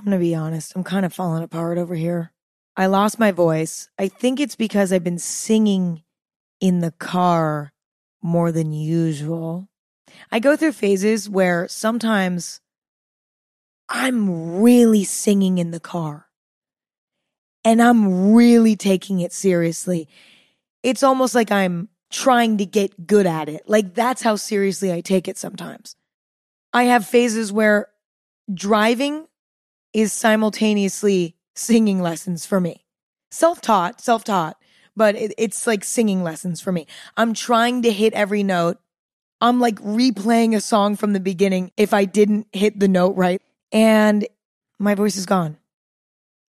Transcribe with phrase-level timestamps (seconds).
[0.00, 0.72] I'm going to be honest.
[0.74, 2.32] I'm kind of falling apart over here.
[2.74, 3.90] I lost my voice.
[3.98, 6.04] I think it's because I've been singing
[6.58, 7.74] in the car
[8.22, 9.68] more than usual.
[10.32, 12.62] I go through phases where sometimes
[13.90, 16.28] I'm really singing in the car
[17.62, 20.08] and I'm really taking it seriously.
[20.82, 23.68] It's almost like I'm trying to get good at it.
[23.68, 25.94] Like that's how seriously I take it sometimes.
[26.72, 27.88] I have phases where
[28.52, 29.26] driving
[29.92, 32.84] is simultaneously singing lessons for me.
[33.30, 34.56] Self taught, self taught,
[34.96, 36.86] but it, it's like singing lessons for me.
[37.16, 38.78] I'm trying to hit every note.
[39.40, 43.40] I'm like replaying a song from the beginning if I didn't hit the note right.
[43.72, 44.26] And
[44.78, 45.56] my voice is gone.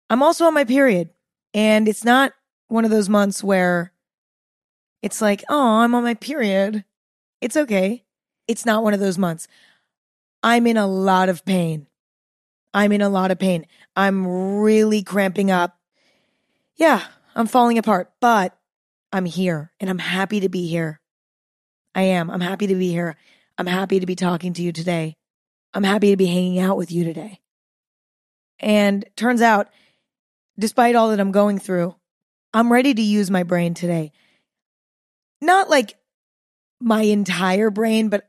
[0.08, 1.10] I'm also on my period.
[1.52, 2.32] And it's not
[2.68, 3.92] one of those months where
[5.02, 6.84] it's like, oh, I'm on my period.
[7.40, 8.04] It's okay.
[8.46, 9.48] It's not one of those months.
[10.42, 11.86] I'm in a lot of pain.
[12.74, 13.66] I'm in a lot of pain.
[13.96, 15.78] I'm really cramping up.
[16.76, 17.04] Yeah,
[17.34, 18.56] I'm falling apart, but
[19.12, 21.00] I'm here and I'm happy to be here.
[21.94, 22.30] I am.
[22.30, 23.16] I'm happy to be here.
[23.56, 25.16] I'm happy to be talking to you today.
[25.74, 27.40] I'm happy to be hanging out with you today.
[28.60, 29.68] And turns out,
[30.58, 31.94] despite all that I'm going through,
[32.52, 34.12] I'm ready to use my brain today.
[35.40, 35.94] Not like
[36.80, 38.28] my entire brain, but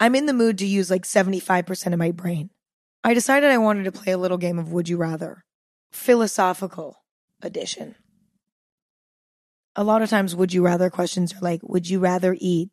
[0.00, 2.50] I'm in the mood to use like 75% of my brain.
[3.06, 5.44] I decided I wanted to play a little game of Would You Rather,
[5.92, 6.96] philosophical
[7.42, 7.96] edition.
[9.76, 12.70] A lot of times, Would You Rather questions are like, Would you rather eat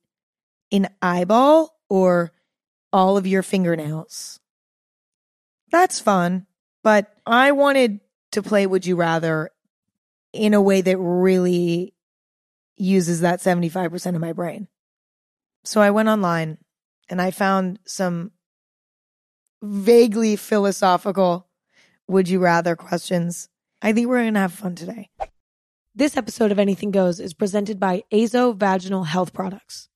[0.72, 2.32] an eyeball or
[2.94, 4.40] all of your fingernails?
[5.70, 6.48] That's fun,
[6.82, 8.00] but I wanted
[8.32, 9.50] to play Would You Rather
[10.32, 11.94] in a way that really
[12.78, 14.70] uses that 75% of my brain.
[15.66, 16.58] So I went online
[17.10, 18.32] and I found some
[19.62, 21.48] vaguely philosophical
[22.08, 23.50] would you rather questions.
[23.82, 25.10] I think we're going to have fun today.
[25.94, 29.90] This episode of Anything Goes is presented by Azo Vaginal Health Products.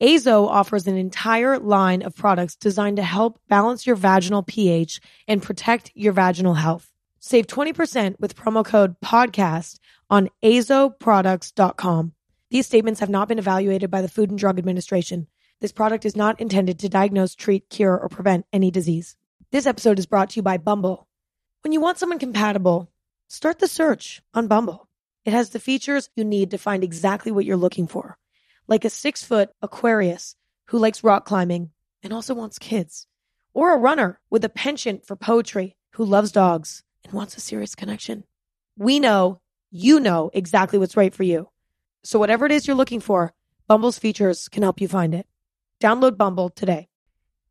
[0.00, 5.42] Azo offers an entire line of products designed to help balance your vaginal pH and
[5.42, 6.90] protect your vaginal health.
[7.18, 9.78] Save 20% with promo code podcast
[10.08, 12.12] on azoproducts.com.
[12.50, 15.26] These statements have not been evaluated by the Food and Drug Administration.
[15.60, 19.14] This product is not intended to diagnose, treat, cure, or prevent any disease.
[19.50, 21.06] This episode is brought to you by Bumble.
[21.62, 22.90] When you want someone compatible,
[23.28, 24.88] start the search on Bumble.
[25.26, 28.16] It has the features you need to find exactly what you're looking for,
[28.68, 30.34] like a six foot Aquarius
[30.68, 31.72] who likes rock climbing
[32.02, 33.06] and also wants kids,
[33.52, 37.74] or a runner with a penchant for poetry who loves dogs and wants a serious
[37.74, 38.24] connection.
[38.78, 41.50] We know you know exactly what's right for you.
[42.02, 43.34] So, whatever it is you're looking for,
[43.68, 45.26] Bumble's features can help you find it.
[45.80, 46.90] Download Bumble today.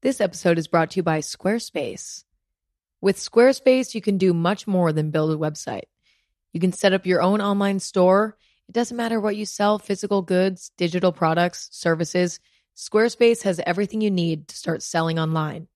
[0.01, 2.25] This episode is brought to you by Squarespace.
[3.01, 5.85] With Squarespace, you can do much more than build a website.
[6.53, 8.37] You can set up your own online store.
[8.67, 12.39] It doesn't matter what you sell physical goods, digital products, services.
[12.77, 15.67] Squarespace has everything you need to start selling online.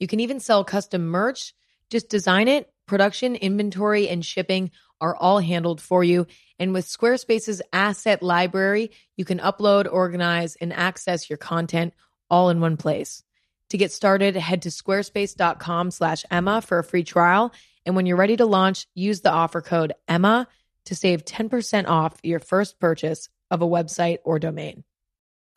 [0.00, 1.52] You can even sell custom merch.
[1.90, 4.70] Just design it, production, inventory, and shipping
[5.00, 6.26] are all handled for you.
[6.58, 11.92] And with Squarespace's asset library, you can upload, organize, and access your content
[12.30, 13.22] all in one place.
[13.70, 17.52] To get started, head to squarespace.com slash Emma for a free trial.
[17.84, 20.46] And when you're ready to launch, use the offer code Emma
[20.84, 24.84] to save 10% off your first purchase of a website or domain.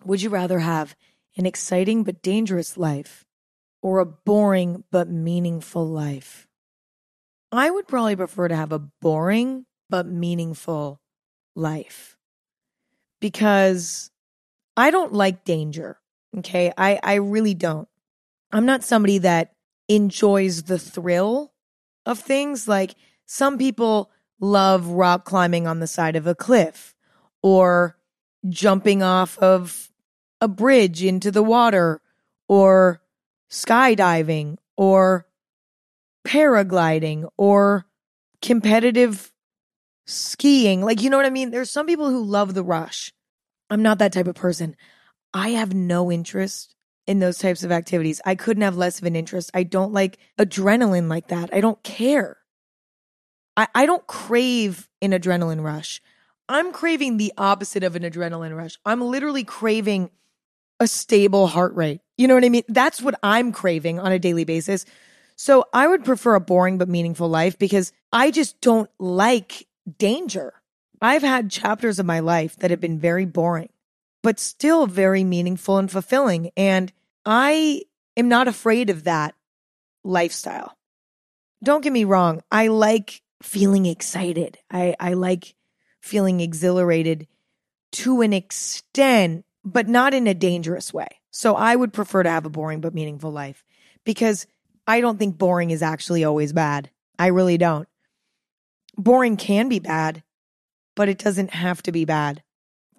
[0.06, 0.96] Would you rather have
[1.38, 3.26] an exciting but dangerous life
[3.82, 6.48] or a boring but meaningful life?
[7.60, 11.00] I would probably prefer to have a boring but meaningful
[11.56, 12.18] life
[13.20, 14.12] because
[14.76, 15.98] I don't like danger.
[16.38, 16.72] Okay.
[16.78, 17.88] I, I really don't.
[18.52, 19.54] I'm not somebody that
[19.88, 21.54] enjoys the thrill
[22.06, 22.68] of things.
[22.68, 22.96] Like
[23.26, 26.94] some people love rock climbing on the side of a cliff
[27.42, 27.98] or
[28.50, 29.92] jumping off of
[30.42, 32.02] a bridge into the water
[32.48, 33.02] or
[33.50, 35.26] skydiving or
[36.26, 37.86] paragliding or
[38.42, 39.32] competitive
[40.06, 40.82] skiing.
[40.82, 41.52] Like, you know what I mean?
[41.52, 43.14] There's some people who love the rush.
[43.70, 44.76] I'm not that type of person.
[45.34, 46.76] I have no interest
[47.08, 48.22] in those types of activities.
[48.26, 49.52] I couldn't have less of an interest.
[49.54, 51.50] I don't like adrenaline like that.
[51.54, 52.38] I don't care.
[53.58, 56.02] I, I don't crave an adrenaline rush.
[56.48, 58.78] I'm craving the opposite of an adrenaline rush.
[58.86, 60.12] I'm literally craving
[60.80, 62.02] a stable heart rate.
[62.18, 62.64] You know what I mean?
[62.68, 64.86] That's what I'm craving on a daily basis.
[65.36, 69.68] So I would prefer a boring but meaningful life because I just don't like
[69.98, 70.54] danger.
[71.02, 73.70] I've had chapters of my life that have been very boring,
[74.24, 76.52] but still very meaningful and fulfilling.
[76.56, 76.92] And
[77.26, 77.82] I
[78.16, 79.36] am not afraid of that
[80.04, 80.78] lifestyle.
[81.64, 82.42] don't get me wrong.
[82.52, 84.58] I like feeling excited.
[84.72, 85.56] I, I like
[86.00, 87.28] feeling exhilarated
[87.94, 91.08] to an extent, but not in a dangerous way.
[91.32, 93.64] So I would prefer to have a boring but meaningful life
[94.04, 94.48] because
[94.88, 96.90] I don't think boring is actually always bad.
[97.18, 97.88] I really don't.
[98.98, 100.24] Boring can be bad,
[100.96, 102.44] but it doesn't have to be bad.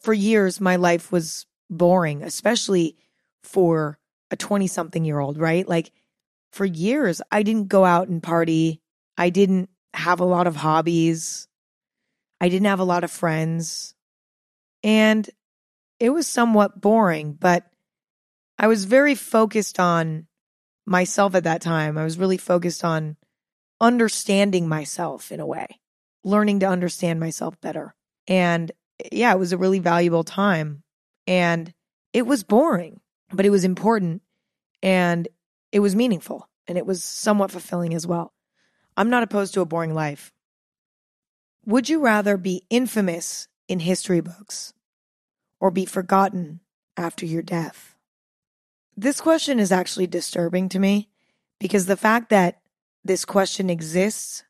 [0.01, 2.97] For years, my life was boring, especially
[3.43, 3.99] for
[4.31, 5.67] a 20 something year old, right?
[5.67, 5.93] Like
[6.53, 8.81] for years, I didn't go out and party.
[9.17, 11.49] I didn't have a lot of hobbies.
[12.41, 13.95] I didn't have a lot of friends.
[14.83, 15.29] And
[15.99, 17.65] it was somewhat boring, but
[18.59, 20.27] I was very focused on
[20.87, 21.99] myself at that time.
[21.99, 23.17] I was really focused on
[23.81, 25.81] understanding myself in a way,
[26.25, 27.95] learning to understand myself better.
[28.27, 28.73] And
[29.13, 30.83] yeah, it was a really valuable time.
[31.27, 31.75] And
[32.13, 33.01] it was boring,
[33.33, 34.23] but it was important
[34.83, 35.29] and
[35.73, 38.33] it was meaningful and it was somewhat fulfilling as well.
[38.97, 40.33] I'm not opposed to a boring life.
[41.67, 44.73] Would you rather be infamous in history books
[45.61, 46.61] or be forgotten
[46.97, 47.96] after your death?
[48.97, 51.11] This question is actually disturbing to me
[51.61, 52.61] because the fact that
[53.05, 54.45] this question exists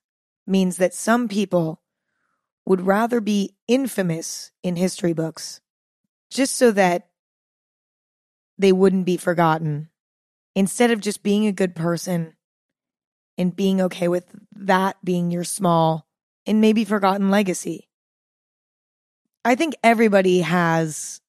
[0.47, 1.81] means that some people
[2.65, 5.61] would rather be infamous in history books
[6.31, 7.09] just so that
[8.59, 9.89] they wouldn't be forgotten
[10.55, 12.35] instead of just being a good person
[13.37, 16.07] and being okay with that being your small
[16.47, 17.89] and maybe forgotten legacy.
[19.45, 21.21] I think everybody has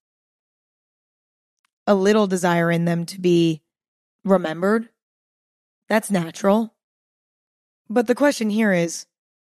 [1.88, 3.63] a little desire in them to be
[4.24, 4.89] remembered.
[5.88, 6.75] That's natural.
[7.89, 9.06] But the question here is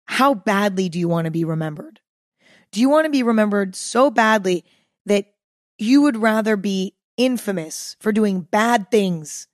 [0.06, 2.02] how badly do you want to be remembered?
[2.72, 4.66] Do you want to be remembered so badly
[5.06, 5.26] that
[5.78, 9.48] you would rather be infamous for doing bad things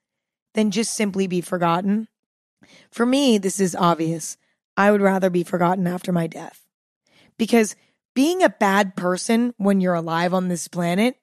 [0.56, 2.08] than just simply be forgotten?
[2.92, 4.38] For me, this is obvious.
[4.75, 6.66] I would rather be forgotten after my death.
[7.38, 7.75] Because
[8.16, 11.16] being a bad person when you're alive on this planet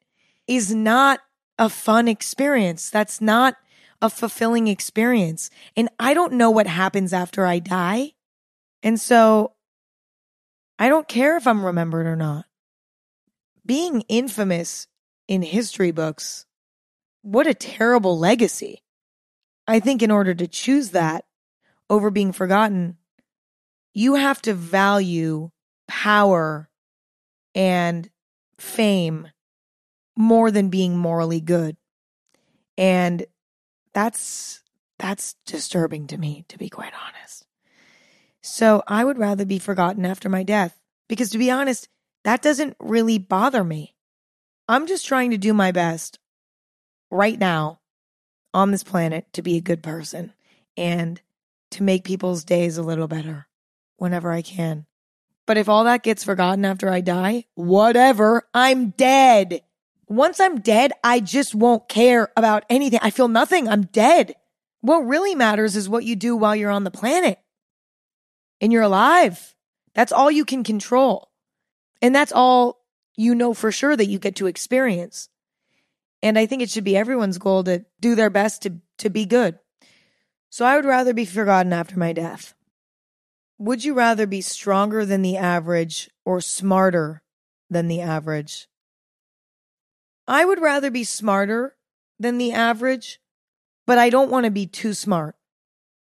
[0.47, 1.21] is not
[1.61, 2.89] a fun experience.
[2.91, 3.55] That's not
[4.03, 5.51] a fulfilling experience.
[5.77, 8.15] And I don't know what happens after I die.
[8.83, 9.53] And so
[10.79, 12.47] I don't care if I'm remembered or not.
[13.67, 14.89] Being infamous
[15.29, 16.47] in history books,
[17.21, 18.83] what a terrible legacy.
[19.69, 21.27] I think in order to choose that
[21.91, 22.97] over being forgotten,
[23.93, 25.51] you have to value
[25.87, 26.71] power
[27.55, 28.09] and
[28.57, 29.29] fame
[30.21, 31.77] more than being morally good.
[32.77, 33.25] And
[33.93, 34.63] that's
[34.99, 37.47] that's disturbing to me to be quite honest.
[38.43, 40.79] So, I would rather be forgotten after my death
[41.09, 41.89] because to be honest,
[42.25, 43.97] that doesn't really bother me.
[44.69, 46.19] I'm just trying to do my best
[47.11, 47.81] right now
[48.55, 50.33] on this planet to be a good person
[50.77, 51.21] and
[51.73, 53.47] to make people's days a little better
[53.97, 54.87] whenever I can.
[55.47, 59.63] But if all that gets forgotten after I die, whatever, I'm dead.
[60.11, 62.99] Once I'm dead, I just won't care about anything.
[63.01, 63.69] I feel nothing.
[63.69, 64.35] I'm dead.
[64.81, 67.39] What really matters is what you do while you're on the planet
[68.61, 69.55] and you're alive.
[69.95, 71.31] That's all you can control.
[72.03, 72.81] And that's all
[73.17, 75.29] you know for sure that you get to experience.
[76.25, 79.27] And I think it should be everyone's goal to do their best to, to be
[79.27, 79.61] good.
[80.51, 82.55] So I would rather be forgotten after my death.
[83.59, 87.23] Would you rather be stronger than the average or smarter
[87.69, 88.67] than the average?
[90.31, 91.75] I would rather be smarter
[92.21, 93.21] than the average,
[93.85, 95.35] but I don't want to be too smart.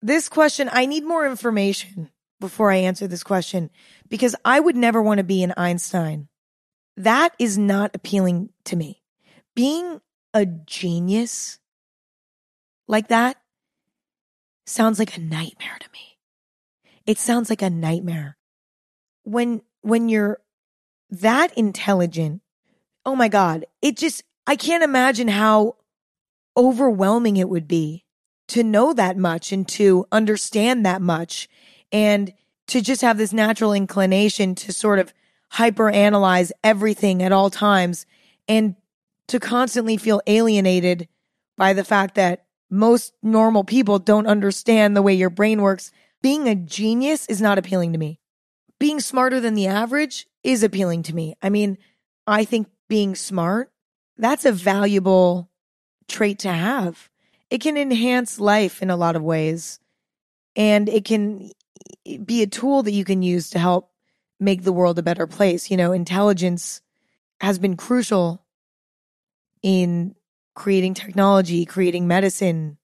[0.02, 3.70] This question, I need more information before I answer this question
[4.08, 6.30] because I would never want to be an Einstein.
[6.96, 9.02] That is not appealing to me
[9.56, 10.00] being
[10.34, 11.60] a genius
[12.88, 13.36] like that
[14.66, 16.18] sounds like a nightmare to me.
[17.06, 18.38] It sounds like a nightmare.
[19.24, 20.40] When when you're
[21.10, 22.42] that intelligent,
[23.06, 25.78] oh my god, it just I can't imagine how
[26.56, 28.06] overwhelming it would be
[28.50, 31.50] to know that much and to understand that much
[31.92, 32.34] and
[32.68, 35.14] to just have this natural inclination to sort of
[35.54, 38.06] hyperanalyze everything at all times
[38.48, 38.76] and
[39.28, 41.08] to constantly feel alienated
[41.58, 45.92] by the fact that most normal people don't understand the way your brain works.
[46.22, 48.20] Being a genius is not appealing to me.
[48.80, 51.36] Being smarter than the average is appealing to me.
[51.42, 51.78] I mean,
[52.26, 53.72] I think being smart,
[54.18, 55.50] that's a valuable
[56.08, 57.10] trait to have.
[57.50, 59.80] It can enhance life in a lot of ways.
[60.56, 61.52] And it can
[62.24, 63.92] be a tool that you can use to help
[64.40, 65.72] make the world a better place.
[65.72, 66.82] You know, intelligence
[67.42, 68.46] has been crucial
[69.62, 70.16] in
[70.56, 72.78] creating technology, creating medicine,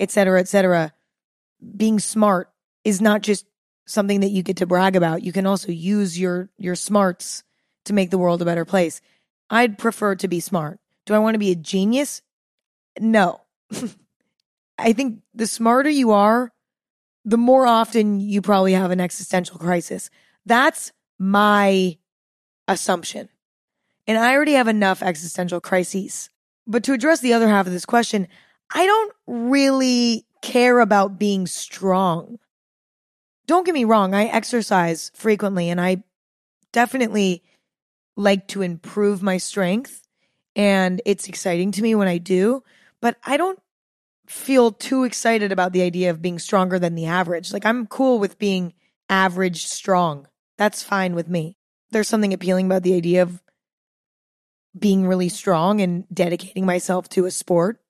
[0.00, 0.92] et cetera, et cetera.
[1.76, 2.50] Being smart
[2.84, 3.46] is not just
[3.86, 5.22] something that you get to brag about.
[5.22, 7.44] You can also use your your smarts
[7.84, 9.00] to make the world a better place.
[9.50, 10.78] I'd prefer to be smart.
[11.06, 12.22] Do I want to be a genius?
[12.98, 13.42] No.
[14.78, 16.52] I think the smarter you are,
[17.24, 20.10] the more often you probably have an existential crisis.
[20.46, 21.98] That's my
[22.68, 23.28] assumption.
[24.06, 26.28] And I already have enough existential crises.
[26.66, 28.28] But to address the other half of this question,
[28.74, 32.38] I don't really care about being strong.
[33.46, 36.02] Don't get me wrong, I exercise frequently and I
[36.72, 37.42] definitely
[38.16, 40.06] like to improve my strength.
[40.56, 42.62] And it's exciting to me when I do,
[43.00, 43.58] but I don't
[44.26, 47.52] feel too excited about the idea of being stronger than the average.
[47.52, 48.72] Like, I'm cool with being
[49.08, 50.28] average strong.
[50.56, 51.56] That's fine with me.
[51.90, 53.42] There's something appealing about the idea of
[54.78, 57.80] being really strong and dedicating myself to a sport.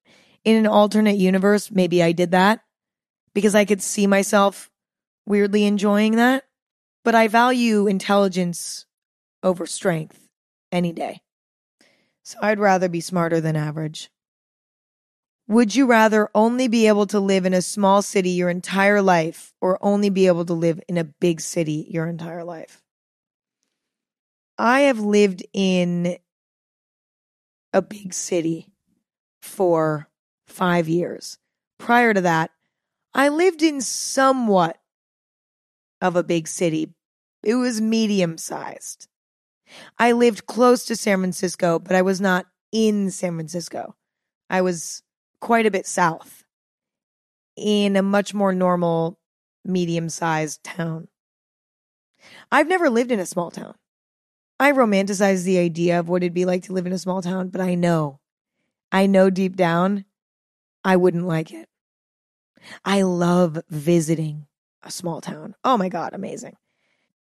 [0.44, 2.60] In an alternate universe, maybe I did that
[3.32, 4.70] because I could see myself
[5.26, 6.44] weirdly enjoying that.
[7.02, 8.86] But I value intelligence
[9.44, 10.28] over strength
[10.72, 11.20] any day.
[12.24, 14.10] So I'd rather be smarter than average.
[15.46, 19.52] Would you rather only be able to live in a small city your entire life
[19.60, 22.82] or only be able to live in a big city your entire life?
[24.56, 26.16] I have lived in
[27.74, 28.68] a big city
[29.42, 30.08] for
[30.46, 31.38] five years.
[31.78, 32.50] Prior to that,
[33.12, 34.78] I lived in somewhat
[36.00, 36.94] of a big city.
[37.42, 39.08] It was medium sized.
[39.98, 43.94] I lived close to San Francisco, but I was not in San Francisco.
[44.50, 45.02] I was
[45.40, 46.44] quite a bit south
[47.56, 49.18] in a much more normal,
[49.64, 51.08] medium sized town.
[52.50, 53.74] I've never lived in a small town.
[54.58, 57.48] I romanticize the idea of what it'd be like to live in a small town,
[57.48, 58.20] but I know,
[58.92, 60.04] I know deep down,
[60.84, 61.68] I wouldn't like it.
[62.84, 64.46] I love visiting
[64.82, 65.54] a small town.
[65.64, 66.56] Oh my God, amazing.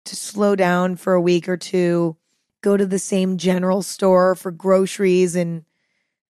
[0.07, 2.17] To slow down for a week or two,
[2.63, 5.65] go to the same general store for groceries and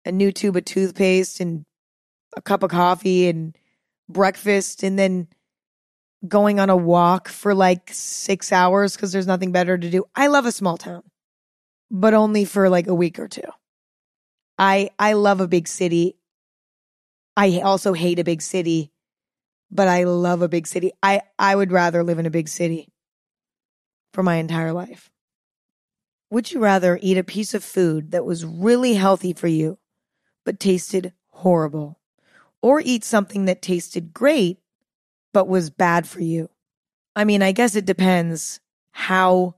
[0.06, 1.66] a new tube of toothpaste and
[2.36, 3.56] a cup of coffee and
[4.10, 5.28] breakfast and then
[6.28, 10.06] going on a walk for like six hours because there's nothing better to do.
[10.16, 11.04] I love a small town,
[11.90, 13.42] but only for like a week or two.
[14.58, 16.18] I I love a big city.
[17.36, 18.92] I also hate a big city,
[19.72, 20.92] but I love a big city.
[21.02, 22.88] I I would rather live in a big city
[24.14, 25.10] for my entire life.
[26.32, 29.78] Would you rather eat a piece of food that was really healthy for you
[30.46, 32.00] but tasted horrible
[32.62, 34.60] or eat something that tasted great
[35.34, 36.50] but was bad for you.
[37.16, 38.60] I mean, I guess it depends
[38.92, 39.56] how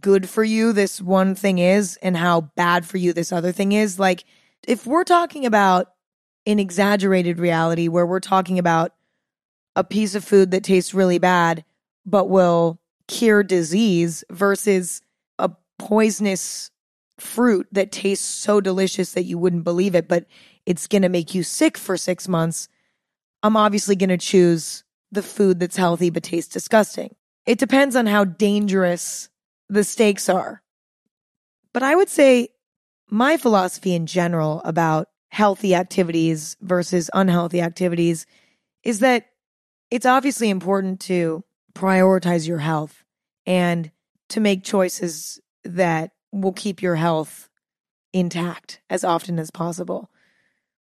[0.00, 3.72] good for you this one thing is and how bad for you this other thing
[3.72, 3.98] is.
[3.98, 4.24] Like,
[4.66, 5.92] if we're talking about
[6.46, 8.94] an exaggerated reality where we're talking about
[9.76, 11.64] a piece of food that tastes really bad
[12.06, 15.02] but will cure disease versus
[15.80, 16.70] poisonous
[17.18, 20.26] fruit that tastes so delicious that you wouldn't believe it, but
[20.66, 22.68] it's going to make you sick for six months
[23.42, 27.14] I'm obviously going to choose the food that's healthy but tastes disgusting.
[27.46, 29.28] It depends on how dangerous
[29.68, 30.62] the stakes are.
[31.72, 32.48] But I would say
[33.08, 38.26] my philosophy in general about healthy activities versus unhealthy activities
[38.82, 39.26] is that
[39.90, 41.44] it's obviously important to
[41.74, 43.04] prioritize your health
[43.46, 43.90] and
[44.28, 47.48] to make choices that will keep your health
[48.12, 50.10] intact as often as possible.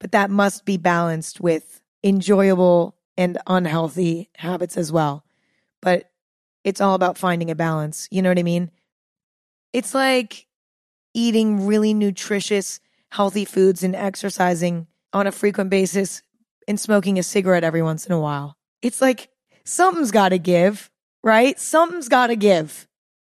[0.00, 5.24] But that must be balanced with enjoyable and unhealthy habits as well.
[5.80, 6.10] But
[6.64, 8.08] it's all about finding a balance.
[8.10, 8.70] You know what I mean?
[9.72, 10.46] It's like
[11.14, 16.22] eating really nutritious, healthy foods and exercising on a frequent basis
[16.66, 18.56] and smoking a cigarette every once in a while.
[18.82, 19.28] It's like
[19.64, 20.90] something's got to give,
[21.22, 21.58] right?
[21.58, 22.88] Something's got to give.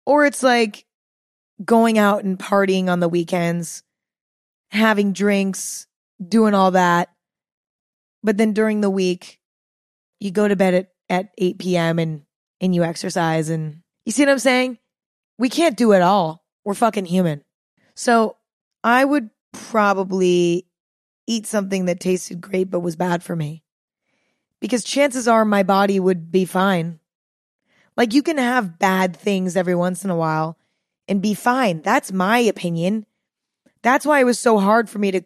[0.06, 0.85] Or it's like
[1.64, 3.82] going out and partying on the weekends,
[4.70, 5.86] having drinks,
[6.28, 7.10] doing all that
[8.26, 9.38] but then during the week,
[10.18, 12.00] you go to bed at, at 8 p.m.
[12.00, 12.22] and,
[12.60, 13.50] and you exercise.
[13.50, 14.78] And you see what I'm saying?
[15.38, 16.44] We can't do it all.
[16.64, 17.44] We're fucking human.
[17.94, 18.36] So
[18.82, 20.66] I would probably
[21.28, 23.62] eat something that tasted great but was bad for me.
[24.60, 26.98] Because chances are my body would be fine.
[27.96, 30.58] Like you can have bad things every once in a while
[31.08, 31.82] and be fine.
[31.82, 33.06] That's my opinion.
[33.82, 35.22] That's why it was so hard for me to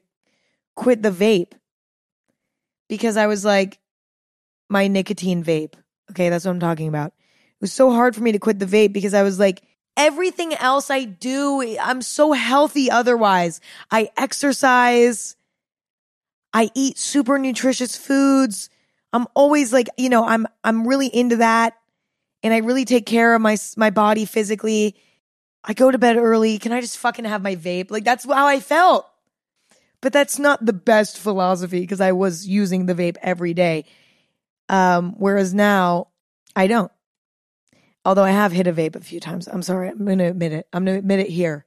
[0.75, 1.53] quit the vape
[2.89, 3.79] because I was like,
[4.69, 5.75] my nicotine vape.
[6.11, 7.09] Okay, that's what I'm talking about.
[7.09, 9.63] It was so hard for me to quit the vape because I was like,
[9.97, 13.61] everything else I do, I'm so healthy otherwise.
[13.91, 15.37] I exercise,
[16.53, 18.71] I eat super nutritious foods,
[19.13, 21.75] I'm always like, you know, I'm I'm really into that
[22.43, 24.97] and I really take care of my my body physically.
[25.65, 26.59] I go to bed early.
[26.59, 27.91] Can I just fucking have my vape?
[27.91, 29.07] Like that's how I felt.
[30.01, 33.85] But that's not the best philosophy because I was using the vape every day.
[34.69, 36.09] Um, whereas now
[36.57, 36.91] I don't.
[38.05, 39.47] Although I have hit a vape a few times.
[39.47, 39.91] I'm sorry.
[39.91, 40.67] I'm going to admit it.
[40.73, 41.67] I'm going to admit it here.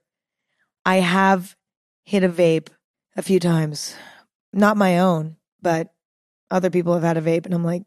[0.86, 1.56] I have
[2.06, 2.70] hit a vape
[3.16, 3.96] a few times.
[4.52, 5.94] Not my own, but
[6.50, 7.84] other people have had a vape and I'm like,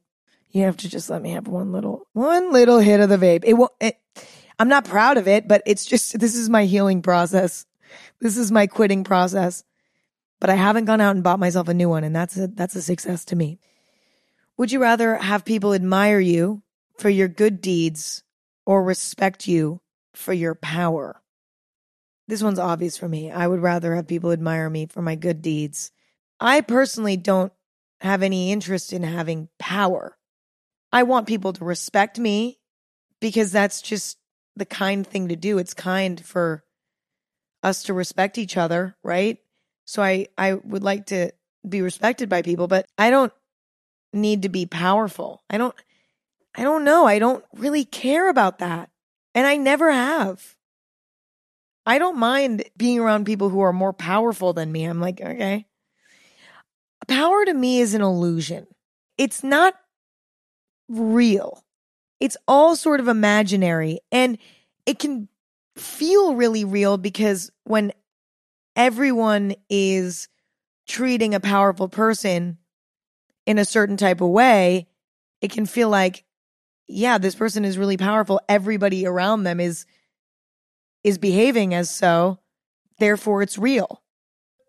[0.50, 3.44] you have to just let me have one little one little hit of the vape.
[3.44, 3.98] It won't it,
[4.58, 7.66] I'm not proud of it, but it's just this is my healing process.
[8.20, 9.64] This is my quitting process.
[10.40, 12.76] But I haven't gone out and bought myself a new one and that's a that's
[12.76, 13.58] a success to me.
[14.58, 16.62] Would you rather have people admire you
[16.98, 18.22] for your good deeds
[18.64, 19.80] or respect you
[20.14, 21.22] for your power?
[22.28, 23.30] This one's obvious for me.
[23.30, 25.92] I would rather have people admire me for my good deeds.
[26.40, 27.52] I personally don't
[28.00, 30.16] have any interest in having power.
[30.92, 32.58] I want people to respect me
[33.20, 34.18] because that's just
[34.56, 35.58] the kind thing to do.
[35.58, 36.64] It's kind for
[37.62, 39.38] us to respect each other, right?
[39.84, 41.32] So I I would like to
[41.68, 43.32] be respected by people, but I don't
[44.12, 45.42] need to be powerful.
[45.50, 45.74] I don't
[46.56, 47.06] I don't know.
[47.06, 48.90] I don't really care about that.
[49.34, 50.56] And I never have.
[51.84, 54.84] I don't mind being around people who are more powerful than me.
[54.84, 55.66] I'm like, okay.
[57.06, 58.66] Power to me is an illusion.
[59.18, 59.74] It's not
[60.88, 61.62] real.
[62.20, 64.38] It's all sort of imaginary and
[64.86, 65.28] it can
[65.76, 67.92] feel really real because when
[68.74, 70.28] everyone is
[70.86, 72.58] treating a powerful person
[73.44, 74.86] in a certain type of way,
[75.40, 76.24] it can feel like,
[76.88, 78.40] yeah, this person is really powerful.
[78.48, 79.86] Everybody around them is
[81.04, 82.38] is behaving as so,
[82.98, 84.02] therefore it's real.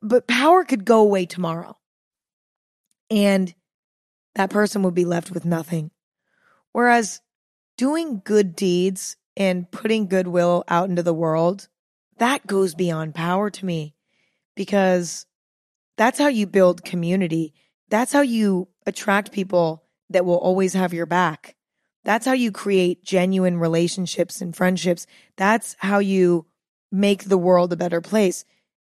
[0.03, 1.77] But power could go away tomorrow.
[3.09, 3.53] And
[4.35, 5.89] that person would be left with nothing.
[6.73, 7.21] Whereas
[7.77, 11.67] doing good deeds and putting goodwill out into the world,
[12.17, 13.95] that goes beyond power to me
[14.56, 15.25] because
[15.97, 17.54] that's how you build community.
[17.89, 21.56] That's how you attract people that will always have your back.
[22.04, 25.06] That's how you create genuine relationships and friendships.
[25.36, 26.45] That's how you
[26.91, 28.45] make the world a better place.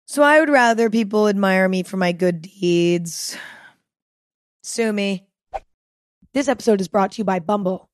[0.05, 3.37] So I would rather people admire me for my good deeds.
[4.63, 5.27] Sue me.
[6.33, 7.86] This episode is brought to you by Bumble.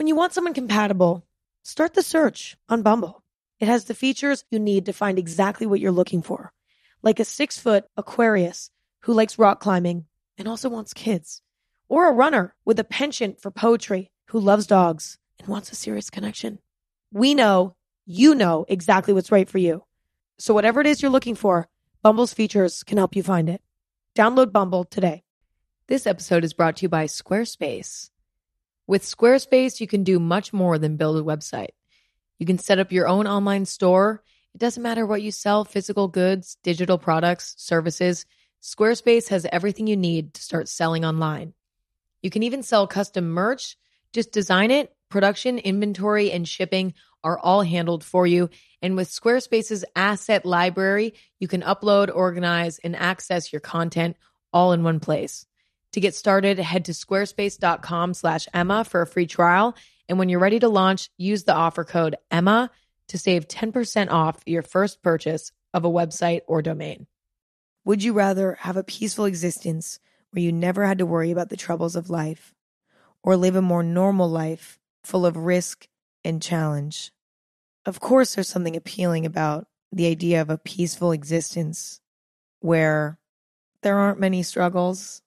[0.00, 1.26] When you want someone compatible,
[1.62, 3.22] start the search on Bumble.
[3.58, 6.54] It has the features you need to find exactly what you're looking for,
[7.02, 10.06] like a six foot Aquarius who likes rock climbing
[10.38, 11.42] and also wants kids,
[11.86, 16.08] or a runner with a penchant for poetry who loves dogs and wants a serious
[16.08, 16.60] connection.
[17.12, 19.84] We know you know exactly what's right for you.
[20.38, 21.68] So, whatever it is you're looking for,
[22.02, 23.60] Bumble's features can help you find it.
[24.16, 25.24] Download Bumble today.
[25.88, 28.09] This episode is brought to you by Squarespace.
[28.90, 31.74] With Squarespace, you can do much more than build a website.
[32.40, 34.24] You can set up your own online store.
[34.52, 38.26] It doesn't matter what you sell physical goods, digital products, services.
[38.60, 41.54] Squarespace has everything you need to start selling online.
[42.20, 43.76] You can even sell custom merch
[44.12, 48.50] just design it, production, inventory, and shipping are all handled for you.
[48.82, 54.16] And with Squarespace's asset library, you can upload, organize, and access your content
[54.52, 55.46] all in one place.
[55.92, 59.76] To get started, head to squarespace.com slash Emma for a free trial.
[60.08, 62.70] And when you're ready to launch, use the offer code Emma
[63.08, 67.06] to save 10% off your first purchase of a website or domain.
[67.84, 69.98] Would you rather have a peaceful existence
[70.30, 72.54] where you never had to worry about the troubles of life?
[73.22, 75.88] or live a more normal life full of risk
[76.24, 77.12] and challenge.
[77.86, 82.00] Of course, there's something appealing about the idea of a peaceful existence
[82.60, 83.18] where
[83.82, 85.22] there aren't many struggles,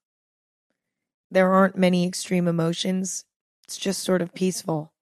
[1.34, 3.26] there aren't many extreme emotions.
[3.64, 4.94] It's just sort of peaceful.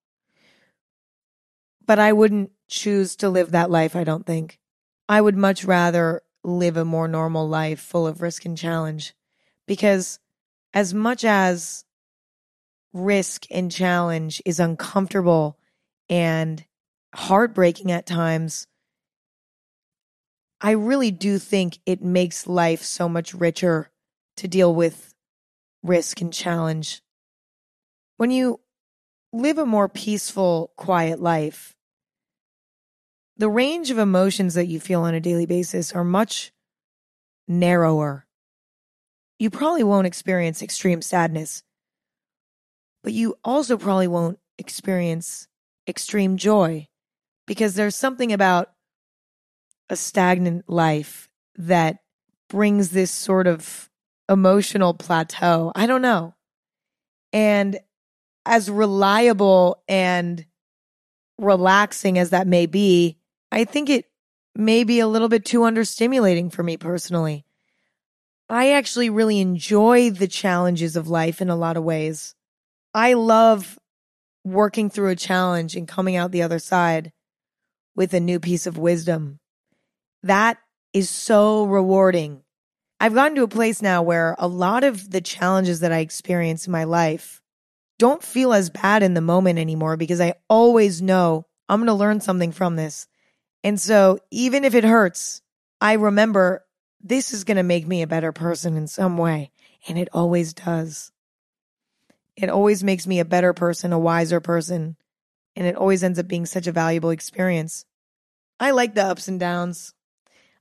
[1.85, 4.59] But I wouldn't choose to live that life, I don't think.
[5.09, 9.13] I would much rather live a more normal life full of risk and challenge
[9.67, 10.19] because
[10.73, 11.83] as much as
[12.93, 15.57] risk and challenge is uncomfortable
[16.09, 16.65] and
[17.13, 18.67] heartbreaking at times,
[20.61, 23.91] I really do think it makes life so much richer
[24.37, 25.10] to deal with
[25.83, 27.01] risk and challenge.
[28.17, 28.59] When you
[29.33, 31.75] live a more peaceful, quiet life,
[33.37, 36.51] the range of emotions that you feel on a daily basis are much
[37.47, 38.27] narrower.
[39.39, 41.63] You probably won't experience extreme sadness
[43.03, 45.47] but you also probably won't experience
[45.87, 46.87] extreme joy
[47.47, 48.71] because there's something about
[49.89, 51.97] a stagnant life that
[52.49, 53.89] brings this sort of
[54.31, 55.71] emotional plateau.
[55.75, 56.33] I don't know.
[57.33, 57.79] And
[58.45, 60.45] as reliable and
[61.37, 63.17] relaxing as that may be,
[63.51, 64.05] I think it
[64.55, 67.45] may be a little bit too understimulating for me personally.
[68.49, 72.35] I actually really enjoy the challenges of life in a lot of ways.
[72.93, 73.79] I love
[74.43, 77.11] working through a challenge and coming out the other side
[77.95, 79.39] with a new piece of wisdom.
[80.23, 80.57] That
[80.93, 82.43] is so rewarding.
[83.01, 86.67] I've gotten to a place now where a lot of the challenges that I experience
[86.67, 87.41] in my life
[87.97, 91.95] don't feel as bad in the moment anymore because I always know I'm going to
[91.95, 93.07] learn something from this.
[93.63, 95.41] And so even if it hurts,
[95.81, 96.63] I remember
[97.01, 99.49] this is going to make me a better person in some way.
[99.87, 101.11] And it always does.
[102.35, 104.95] It always makes me a better person, a wiser person.
[105.55, 107.83] And it always ends up being such a valuable experience.
[108.59, 109.95] I like the ups and downs.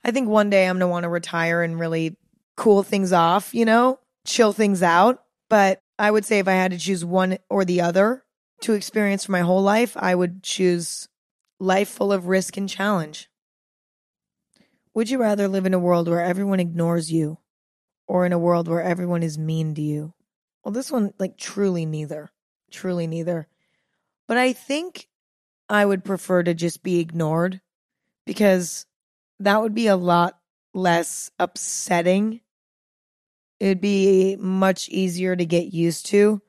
[0.03, 2.17] I think one day I'm going to want to retire and really
[2.57, 5.23] cool things off, you know, chill things out.
[5.49, 8.25] But I would say if I had to choose one or the other
[8.63, 11.09] to experience for my whole life, I would choose
[11.59, 13.29] life full of risk and challenge.
[14.95, 17.39] Would you rather live in a world where everyone ignores you
[18.09, 20.15] or in a world where everyone is mean to you?
[20.65, 22.31] Well, this one, like, truly neither.
[22.71, 23.47] Truly neither.
[24.27, 25.09] But I think
[25.69, 27.61] I would prefer to just be ignored
[28.27, 28.87] because
[29.39, 30.40] that would be a lot
[30.75, 32.41] less upsetting.
[33.59, 36.41] It'd be much easier to get used to.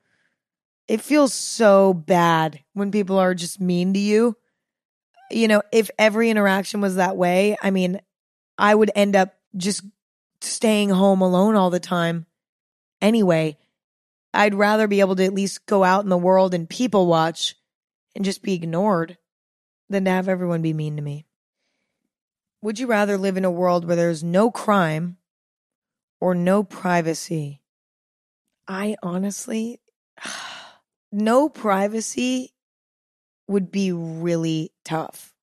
[0.88, 4.36] It feels so bad when people are just mean to you.
[5.30, 8.00] You know, if every interaction was that way, I mean,
[8.58, 9.84] I would end up just
[10.40, 12.26] staying home alone all the time
[13.00, 13.56] anyway.
[14.34, 17.54] I'd rather be able to at least go out in the world and people watch
[18.14, 19.18] and just be ignored
[19.88, 21.26] than to have everyone be mean to me.
[22.62, 25.16] Would you rather live in a world where there's no crime
[26.20, 27.60] or no privacy?
[28.68, 29.80] I honestly,
[31.12, 32.54] no privacy
[33.48, 35.34] would be really tough.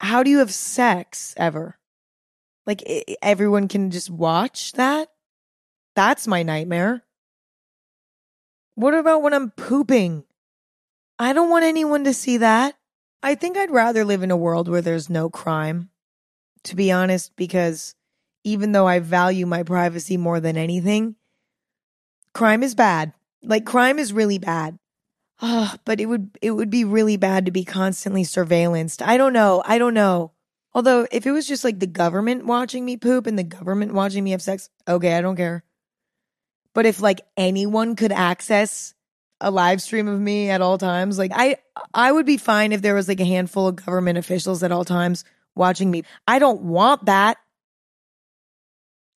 [0.00, 1.78] How do you have sex ever?
[2.64, 2.84] Like
[3.22, 5.10] everyone can just watch that?
[5.96, 7.02] That's my nightmare.
[8.76, 10.22] What about when I'm pooping?
[11.18, 12.76] I don't want anyone to see that.
[13.20, 15.90] I think I'd rather live in a world where there's no crime,
[16.64, 17.94] to be honest, because
[18.44, 21.16] even though I value my privacy more than anything,
[22.32, 23.12] crime is bad.
[23.42, 24.78] Like crime is really bad.
[25.40, 29.02] Oh, but it would it would be really bad to be constantly surveillanced.
[29.06, 29.62] I don't know.
[29.64, 30.32] I don't know.
[30.74, 34.24] Although if it was just like the government watching me poop and the government watching
[34.24, 35.64] me have sex, okay, I don't care.
[36.74, 38.94] But if like anyone could access
[39.40, 41.56] a live stream of me at all times, like I
[41.94, 44.84] I would be fine if there was like a handful of government officials at all
[44.84, 45.24] times
[45.58, 46.04] watching me.
[46.26, 47.36] I don't want that.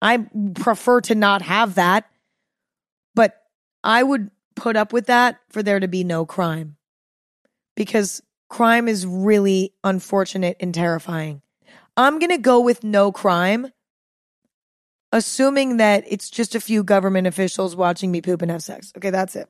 [0.01, 0.25] I
[0.55, 2.09] prefer to not have that.
[3.15, 3.35] But
[3.83, 6.77] I would put up with that for there to be no crime.
[7.75, 11.41] Because crime is really unfortunate and terrifying.
[11.95, 13.71] I'm going to go with no crime
[15.11, 18.91] assuming that it's just a few government officials watching me poop and have sex.
[18.95, 19.49] Okay, that's it.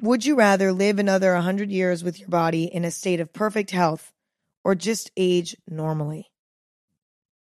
[0.00, 3.70] Would you rather live another 100 years with your body in a state of perfect
[3.70, 4.12] health
[4.64, 6.30] or just age normally?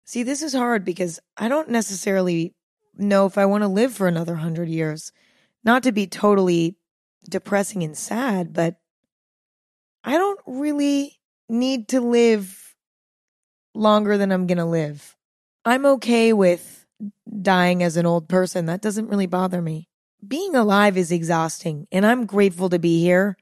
[0.05, 2.55] See, this is hard because I don't necessarily
[2.97, 5.13] know if I want to live for another 100 years.
[5.65, 6.77] Not to be totally
[7.29, 8.77] depressing and sad, but
[10.05, 12.75] I don't really need to live
[13.75, 15.17] longer than I'm going to live.
[15.65, 16.85] I'm okay with
[17.41, 18.67] dying as an old person.
[18.67, 19.89] That doesn't really bother me.
[20.27, 23.37] Being alive is exhausting, and I'm grateful to be here.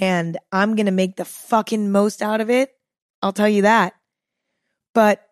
[0.00, 2.70] And I'm going to make the fucking most out of it.
[3.22, 3.94] I'll tell you that.
[4.94, 5.24] But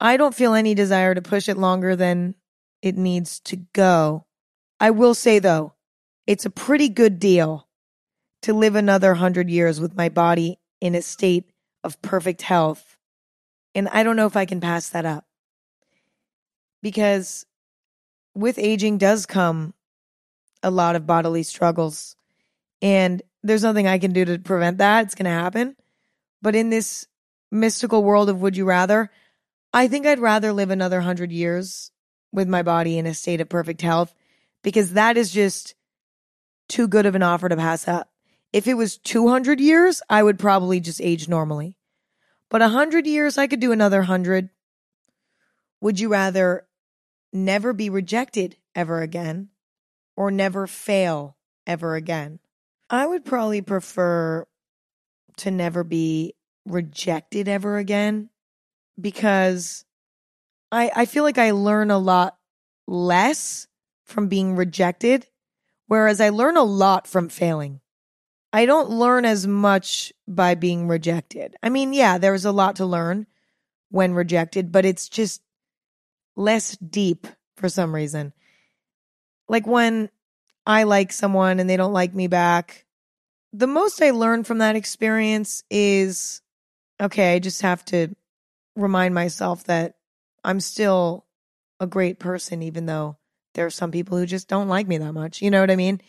[0.00, 2.34] I don't feel any desire to push it longer than
[2.82, 4.26] it needs to go.
[4.78, 5.74] I will say, though,
[6.26, 7.68] it's a pretty good deal
[8.42, 11.52] to live another hundred years with my body in a state
[11.84, 12.96] of perfect health.
[13.74, 15.26] And I don't know if I can pass that up
[16.82, 17.44] because
[18.34, 19.74] with aging does come
[20.62, 22.16] a lot of bodily struggles.
[22.82, 25.04] And there's nothing I can do to prevent that.
[25.04, 25.76] It's going to happen.
[26.42, 27.06] But in this
[27.50, 29.10] mystical world of would you rather,
[29.72, 31.90] I think I'd rather live another hundred years
[32.32, 34.14] with my body in a state of perfect health
[34.62, 35.74] because that is just
[36.68, 38.10] too good of an offer to pass up.
[38.52, 41.76] If it was 200 years, I would probably just age normally.
[42.48, 44.50] But 100 years, I could do another 100.
[45.80, 46.66] Would you rather
[47.32, 49.48] never be rejected ever again
[50.16, 52.40] or never fail ever again.
[52.88, 54.46] I would probably prefer
[55.38, 56.34] to never be
[56.66, 58.30] rejected ever again
[59.00, 59.84] because
[60.70, 62.36] I, I feel like I learn a lot
[62.86, 63.66] less
[64.04, 65.26] from being rejected.
[65.86, 67.80] Whereas I learn a lot from failing.
[68.52, 71.56] I don't learn as much by being rejected.
[71.62, 73.26] I mean, yeah, there's a lot to learn
[73.90, 75.42] when rejected, but it's just
[76.36, 78.32] less deep for some reason.
[79.48, 80.10] Like when
[80.64, 82.86] I like someone and they don't like me back,
[83.52, 86.42] the most I learned from that experience is
[87.00, 88.08] okay, I just have to
[88.76, 89.94] remind myself that
[90.44, 91.26] I'm still
[91.80, 93.16] a great person, even though
[93.54, 95.42] there are some people who just don't like me that much.
[95.42, 96.00] You know what I mean?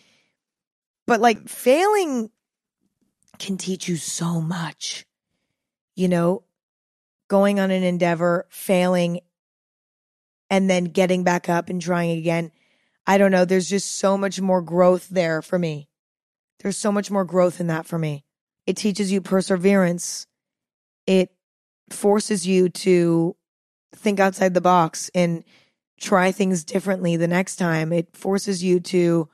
[1.07, 2.29] But like failing
[3.39, 5.05] can teach you so much.
[5.95, 6.43] You know,
[7.27, 9.21] going on an endeavor, failing,
[10.49, 12.51] and then getting back up and trying again.
[13.07, 13.45] I don't know.
[13.45, 15.89] There's just so much more growth there for me.
[16.61, 18.23] There's so much more growth in that for me.
[18.67, 20.27] It teaches you perseverance.
[21.07, 21.31] It
[21.89, 23.35] forces you to
[23.95, 25.43] think outside the box and
[25.99, 27.91] try things differently the next time.
[27.91, 29.29] It forces you to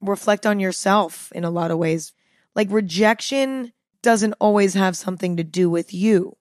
[0.00, 2.12] reflect on yourself in a lot of ways.
[2.54, 6.36] Like rejection doesn't always have something to do with you.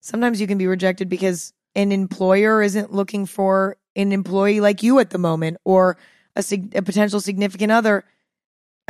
[0.00, 4.98] Sometimes you can be rejected because an employer isn't looking for an employee like you
[4.98, 5.96] at the moment or
[6.36, 8.04] a, a potential significant other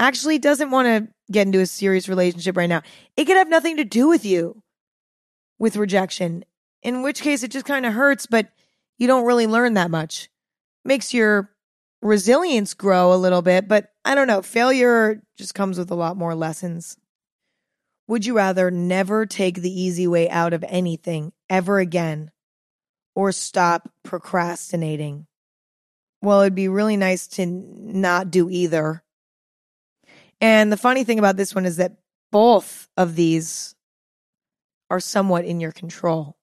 [0.00, 2.82] actually doesn't want to get into a serious relationship right now.
[3.16, 4.62] It could have nothing to do with you
[5.58, 6.44] with rejection,
[6.82, 8.48] in which case it just kind of hurts, but
[8.98, 10.28] you don't really learn that much.
[10.84, 11.50] Makes your
[12.02, 14.42] resilience grow a little bit, but I don't know.
[14.42, 16.96] Failure just comes with a lot more lessons.
[18.08, 22.30] Would you rather never take the easy way out of anything ever again
[23.14, 25.26] or stop procrastinating?
[26.22, 29.02] Well, it'd be really nice to not do either.
[30.40, 31.96] And the funny thing about this one is that
[32.32, 33.74] both of these
[34.88, 36.36] are somewhat in your control.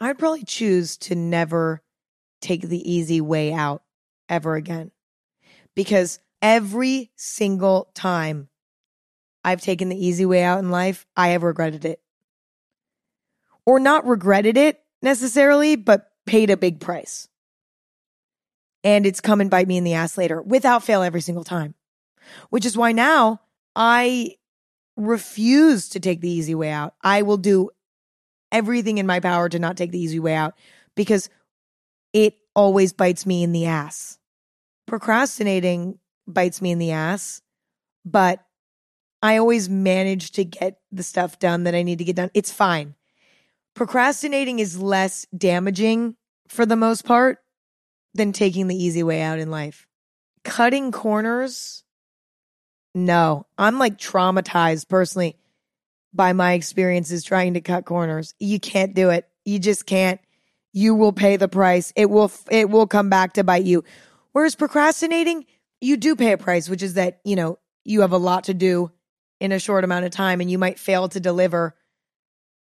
[0.00, 1.82] I'd probably choose to never
[2.40, 3.82] take the easy way out
[4.28, 4.90] ever again.
[5.74, 8.48] Because every single time
[9.44, 12.00] I've taken the easy way out in life, I have regretted it.
[13.64, 17.28] Or not regretted it necessarily, but paid a big price.
[18.84, 21.74] And it's come and bite me in the ass later without fail every single time.
[22.50, 23.40] Which is why now
[23.74, 24.36] I
[24.96, 26.94] refuse to take the easy way out.
[27.02, 27.70] I will do
[28.50, 30.54] everything in my power to not take the easy way out
[30.94, 31.30] because
[32.12, 34.18] it always bites me in the ass.
[34.86, 37.40] Procrastinating bites me in the ass,
[38.04, 38.44] but
[39.22, 42.30] I always manage to get the stuff done that I need to get done.
[42.34, 42.94] It's fine.
[43.74, 46.16] Procrastinating is less damaging
[46.48, 47.38] for the most part
[48.14, 49.86] than taking the easy way out in life.
[50.44, 51.81] Cutting corners,
[52.94, 53.46] no.
[53.58, 55.36] I'm like traumatized personally
[56.12, 58.34] by my experiences trying to cut corners.
[58.38, 59.28] You can't do it.
[59.44, 60.20] You just can't.
[60.72, 61.92] You will pay the price.
[61.96, 63.84] It will it will come back to bite you.
[64.32, 65.44] Whereas procrastinating,
[65.80, 68.54] you do pay a price, which is that, you know, you have a lot to
[68.54, 68.90] do
[69.40, 71.74] in a short amount of time and you might fail to deliver.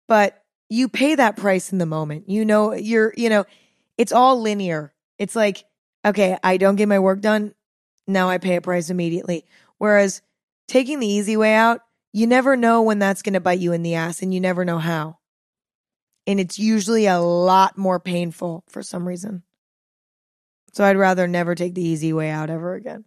[0.07, 2.29] But you pay that price in the moment.
[2.29, 3.45] You know, you're, you know,
[3.97, 4.93] it's all linear.
[5.19, 5.63] It's like,
[6.03, 7.53] okay, I don't get my work done.
[8.07, 9.45] Now I pay a price immediately.
[9.77, 10.21] Whereas
[10.67, 11.81] taking the easy way out,
[12.13, 14.63] you never know when that's going to bite you in the ass and you never
[14.63, 15.17] know how.
[16.25, 19.43] And it's usually a lot more painful for some reason.
[20.73, 23.05] So I'd rather never take the easy way out ever again.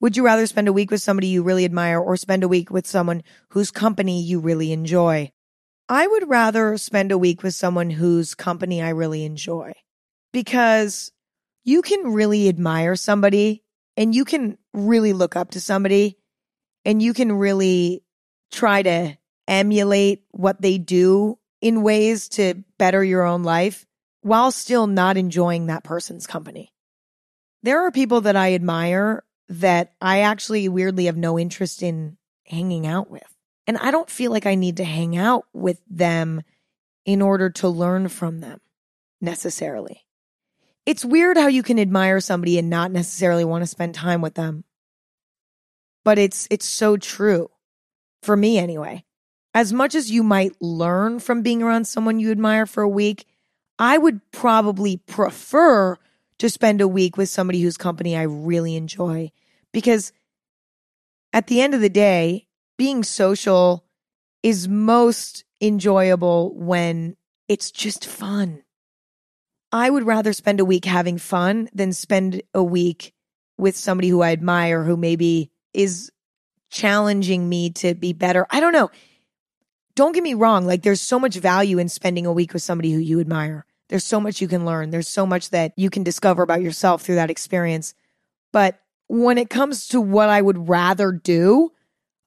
[0.00, 2.70] Would you rather spend a week with somebody you really admire or spend a week
[2.70, 5.30] with someone whose company you really enjoy?
[5.88, 9.72] I would rather spend a week with someone whose company I really enjoy
[10.32, 11.12] because
[11.64, 13.64] you can really admire somebody
[13.96, 16.18] and you can really look up to somebody
[16.84, 18.02] and you can really
[18.50, 23.86] try to emulate what they do in ways to better your own life
[24.22, 26.72] while still not enjoying that person's company.
[27.62, 32.86] There are people that I admire that I actually weirdly have no interest in hanging
[32.86, 33.26] out with.
[33.66, 36.42] And I don't feel like I need to hang out with them
[37.04, 38.60] in order to learn from them
[39.20, 40.04] necessarily.
[40.90, 44.34] It's weird how you can admire somebody and not necessarily want to spend time with
[44.34, 44.64] them.
[46.02, 47.48] But it's it's so true
[48.24, 49.04] for me anyway.
[49.54, 53.26] As much as you might learn from being around someone you admire for a week,
[53.78, 55.96] I would probably prefer
[56.38, 59.30] to spend a week with somebody whose company I really enjoy
[59.70, 60.12] because
[61.32, 63.84] at the end of the day, being social
[64.42, 68.64] is most enjoyable when it's just fun.
[69.72, 73.12] I would rather spend a week having fun than spend a week
[73.56, 76.10] with somebody who I admire who maybe is
[76.70, 78.46] challenging me to be better.
[78.50, 78.90] I don't know.
[79.94, 80.66] Don't get me wrong.
[80.66, 83.66] Like there's so much value in spending a week with somebody who you admire.
[83.88, 84.90] There's so much you can learn.
[84.90, 87.94] There's so much that you can discover about yourself through that experience.
[88.52, 91.72] But when it comes to what I would rather do,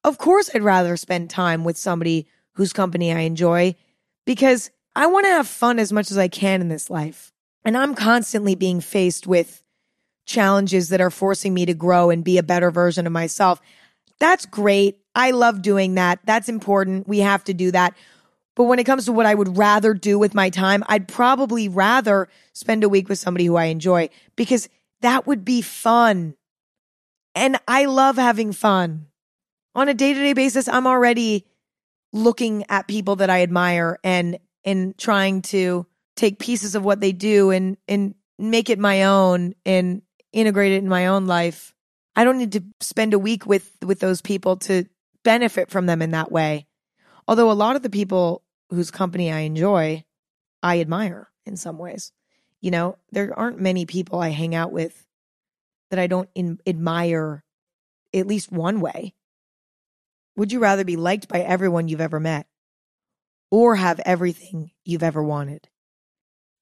[0.03, 3.75] of course I'd rather spend time with somebody whose company I enjoy
[4.25, 7.32] because I want to have fun as much as I can in this life.
[7.65, 9.63] And I'm constantly being faced with
[10.25, 13.61] challenges that are forcing me to grow and be a better version of myself.
[14.19, 14.99] That's great.
[15.15, 16.19] I love doing that.
[16.25, 17.07] That's important.
[17.07, 17.95] We have to do that.
[18.55, 21.67] But when it comes to what I would rather do with my time, I'd probably
[21.67, 24.69] rather spend a week with somebody who I enjoy because
[25.01, 26.35] that would be fun.
[27.35, 29.07] And I love having fun.
[29.75, 31.45] On a day to day basis, I'm already
[32.11, 37.11] looking at people that I admire and and trying to take pieces of what they
[37.11, 41.73] do and and make it my own and integrate it in my own life.
[42.15, 44.85] I don't need to spend a week with with those people to
[45.23, 46.67] benefit from them in that way.
[47.27, 50.03] Although a lot of the people whose company I enjoy,
[50.61, 52.11] I admire in some ways.
[52.61, 55.05] You know, there aren't many people I hang out with
[55.89, 57.43] that I don't in, admire
[58.13, 59.13] at least one way.
[60.35, 62.47] Would you rather be liked by everyone you've ever met
[63.51, 65.69] or have everything you've ever wanted?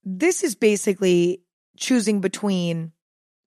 [0.04, 1.44] This is basically
[1.78, 2.92] choosing between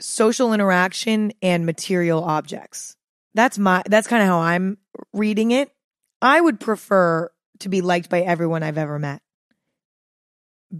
[0.01, 2.97] social interaction and material objects.
[3.35, 4.79] That's my that's kind of how I'm
[5.13, 5.71] reading it.
[6.23, 9.23] I would prefer to be liked by everyone I've ever met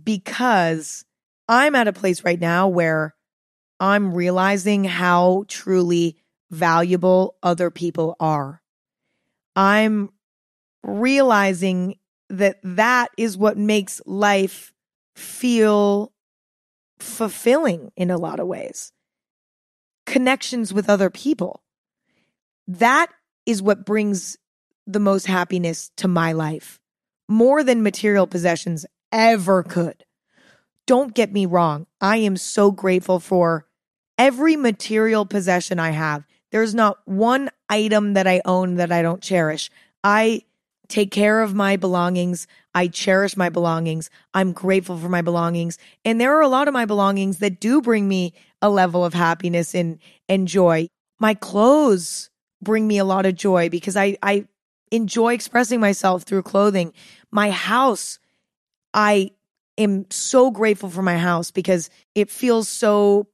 [0.03, 1.05] because
[1.49, 3.15] I'm at a place right now where
[3.81, 6.17] I'm realizing how truly
[6.51, 8.63] valuable other people are.
[9.57, 10.11] I'm
[10.83, 11.99] realizing
[12.31, 14.74] that that is what makes life
[15.15, 16.13] feel
[16.99, 18.93] fulfilling in a lot of ways.
[20.07, 21.63] Connections with other people.
[22.67, 23.09] That
[23.47, 24.37] is what brings
[24.87, 26.81] the most happiness to my life,
[27.29, 30.05] more than material possessions ever could.
[30.87, 31.87] Don't get me wrong.
[32.01, 33.67] I am so grateful for
[34.19, 36.25] every material possession I have.
[36.51, 39.71] There's not one item that I own that I don't cherish.
[40.03, 40.43] I
[40.89, 42.47] take care of my belongings.
[42.75, 44.11] I cherish my belongings.
[44.35, 45.79] I'm grateful for my belongings.
[46.05, 49.15] And there are a lot of my belongings that do bring me a level of
[49.15, 50.89] happiness and, and joy.
[51.21, 54.47] My clothes bring me a lot of joy because I, I
[54.91, 56.93] enjoy expressing myself through clothing.
[57.31, 58.19] My house,
[58.93, 59.31] I
[59.79, 63.29] am so grateful for my house because it feels so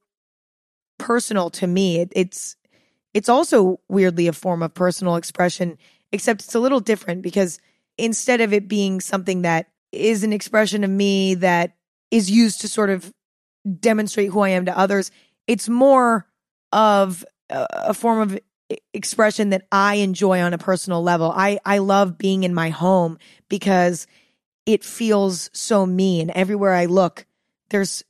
[0.99, 1.99] personal to me.
[1.99, 2.55] It, it's
[3.13, 5.77] it's also weirdly a form of personal expression,
[6.11, 7.59] except it's a little different because
[7.97, 11.75] instead of it being something that is an expression of me that
[12.09, 13.11] is used to sort of
[13.79, 15.11] demonstrate who I am to others,
[15.47, 16.27] it's more
[16.71, 18.39] of a, form of
[18.93, 21.31] expression that I enjoy on a personal level.
[21.35, 23.17] I I love being in my home
[23.49, 24.07] because
[24.65, 27.25] it feels so me and everywhere I look
[27.69, 28.03] there's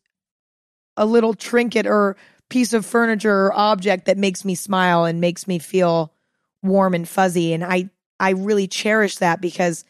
[0.98, 2.18] a little trinket or
[2.50, 6.14] piece of furniture or object that makes me smile and makes me feel
[6.62, 7.90] warm and fuzzy and I
[8.22, 9.84] I really cherish that because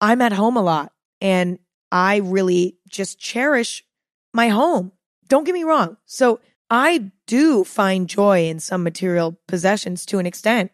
[0.00, 1.58] I'm at home a lot and
[1.92, 3.84] I really just cherish
[4.32, 4.92] my home.
[5.28, 5.98] Don't get me wrong.
[6.06, 10.72] So I do find joy in some material possessions to an extent.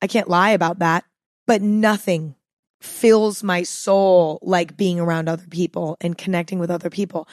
[0.00, 1.04] I can't lie about that,
[1.44, 2.36] but nothing
[2.80, 7.26] fills my soul like being around other people and connecting with other people.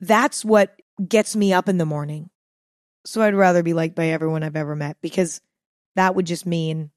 [0.00, 2.30] That's what gets me up in the morning.
[3.04, 5.40] So I'd rather be liked by everyone I've ever met because
[5.96, 6.92] that would just mean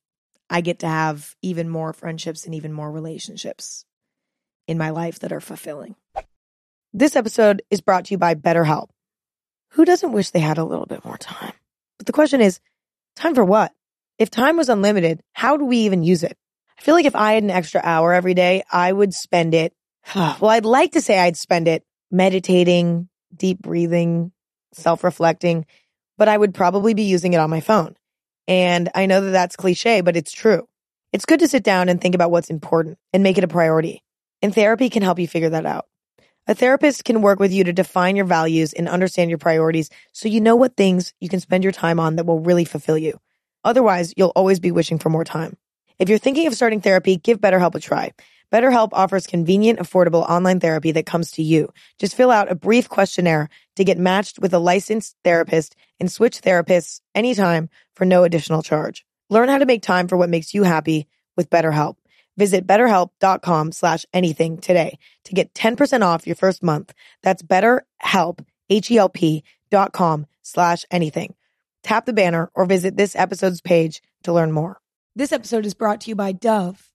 [0.54, 3.86] I get to have even more friendships and even more relationships
[4.68, 5.96] in my life that are fulfilling.
[6.94, 8.89] This episode is brought to you by BetterHelp.
[9.72, 11.54] Who doesn't wish they had a little bit more time?
[11.98, 12.60] But the question is,
[13.16, 13.72] time for what?
[14.20, 16.38] If time was unlimited, how do we even use it?
[16.78, 19.74] I feel like if I had an extra hour every day, I would spend it.
[20.16, 24.32] Well, I'd like to say I'd spend it meditating, deep breathing,
[24.72, 25.66] self reflecting,
[26.20, 27.96] but I would probably be using it on my phone.
[28.47, 30.67] And I know that that's cliche, but it's true.
[31.12, 34.03] It's good to sit down and think about what's important and make it a priority.
[34.41, 35.86] And therapy can help you figure that out.
[36.47, 40.28] A therapist can work with you to define your values and understand your priorities so
[40.28, 43.20] you know what things you can spend your time on that will really fulfill you.
[43.63, 45.55] Otherwise, you'll always be wishing for more time.
[45.99, 48.11] If you're thinking of starting therapy, give BetterHelp a try.
[48.54, 51.74] BetterHelp offers convenient, affordable online therapy that comes to you.
[51.97, 56.39] Just fill out a brief questionnaire to get matched with a licensed therapist and switch
[56.39, 59.08] therapists anytime for no additional charge.
[59.32, 61.95] Learn how to make time for what makes you happy with BetterHelp.
[62.38, 66.93] Visit betterhelp.com slash anything today to get 10% off your first month.
[67.24, 71.34] That's betterhelp, H-E-L-P dot com slash anything.
[71.82, 74.80] Tap the banner or visit this episode's page to learn more.
[75.16, 76.93] This episode is brought to you by Dove.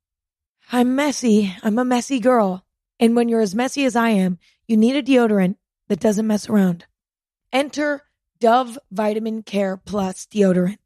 [0.71, 1.57] I'm messy.
[1.62, 2.62] I'm a messy girl.
[3.01, 5.57] And when you're as messy as I am, you need a deodorant
[5.89, 6.85] that doesn't mess around.
[7.55, 8.03] Enter
[8.39, 10.77] Dove Vitamin Care Plus deodorant.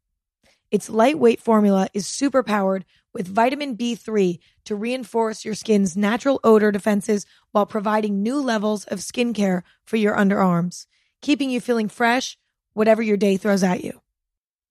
[0.71, 6.71] Its lightweight formula is super powered with vitamin B3 to reinforce your skin's natural odor
[6.71, 10.85] defenses while providing new levels of skincare for your underarms,
[11.21, 12.37] keeping you feeling fresh
[12.71, 14.01] whatever your day throws at you.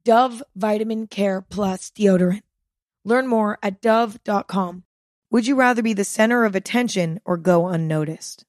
[0.05, 2.43] Dove Vitamin Care Plus deodorant.
[3.05, 4.85] Learn more at dove.com.
[5.33, 8.45] Would you rather be the center of attention or go unnoticed?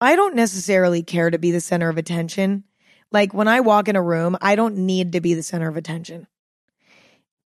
[0.00, 2.62] I don't necessarily care to be the center of attention.
[3.10, 5.76] Like when I walk in a room, I don't need to be the center of
[5.76, 6.28] attention.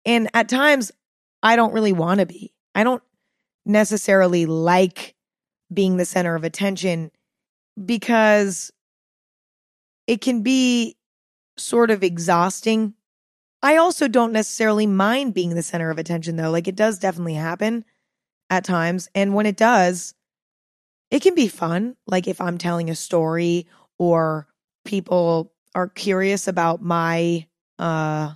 [0.04, 0.90] And at times,
[1.44, 2.52] I don't really want to be.
[2.74, 3.04] I don't
[3.64, 5.14] necessarily like
[5.72, 7.12] being the center of attention
[7.82, 8.72] because
[10.08, 10.96] it can be
[11.56, 12.94] sort of exhausting.
[13.62, 16.50] I also don't necessarily mind being the center of attention, though.
[16.50, 17.84] Like it does definitely happen
[18.50, 19.08] at times.
[19.14, 20.14] And when it does,
[21.10, 21.96] it can be fun.
[22.06, 23.66] Like if I'm telling a story
[23.98, 24.46] or
[24.84, 27.46] people are curious about my
[27.78, 28.34] uh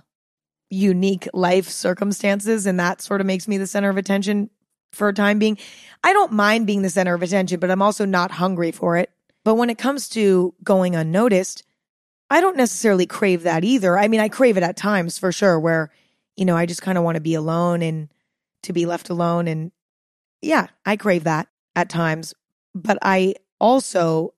[0.69, 4.49] unique life circumstances and that sort of makes me the center of attention
[4.91, 5.57] for a time being.
[6.03, 9.11] I don't mind being the center of attention, but I'm also not hungry for it.
[9.43, 11.63] But when it comes to going unnoticed,
[12.29, 13.97] I don't necessarily crave that either.
[13.97, 15.91] I mean, I crave it at times for sure, where,
[16.35, 18.09] you know, I just kind of want to be alone and
[18.63, 19.47] to be left alone.
[19.47, 19.71] And
[20.41, 22.33] yeah, I crave that at times.
[22.75, 24.33] But I also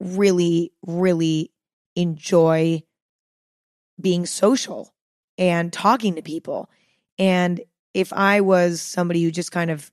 [0.00, 1.50] really, really
[1.96, 2.82] enjoy
[4.00, 4.92] being social
[5.38, 6.68] and talking to people.
[7.18, 7.60] And
[7.94, 9.90] if I was somebody who just kind of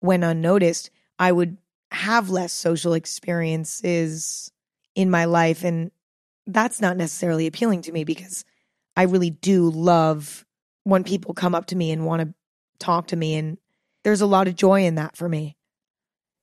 [0.00, 1.56] went unnoticed, I would
[1.90, 4.52] have less social experiences
[4.94, 5.64] in my life.
[5.64, 5.90] And
[6.46, 8.44] that's not necessarily appealing to me because
[8.96, 10.44] I really do love
[10.84, 12.34] when people come up to me and want to
[12.78, 13.34] talk to me.
[13.34, 13.58] And
[14.04, 15.56] there's a lot of joy in that for me.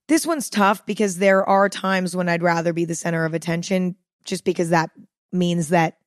[0.07, 3.95] This one's tough because there are times when I'd rather be the center of attention
[4.23, 4.91] just because that
[5.31, 5.97] means that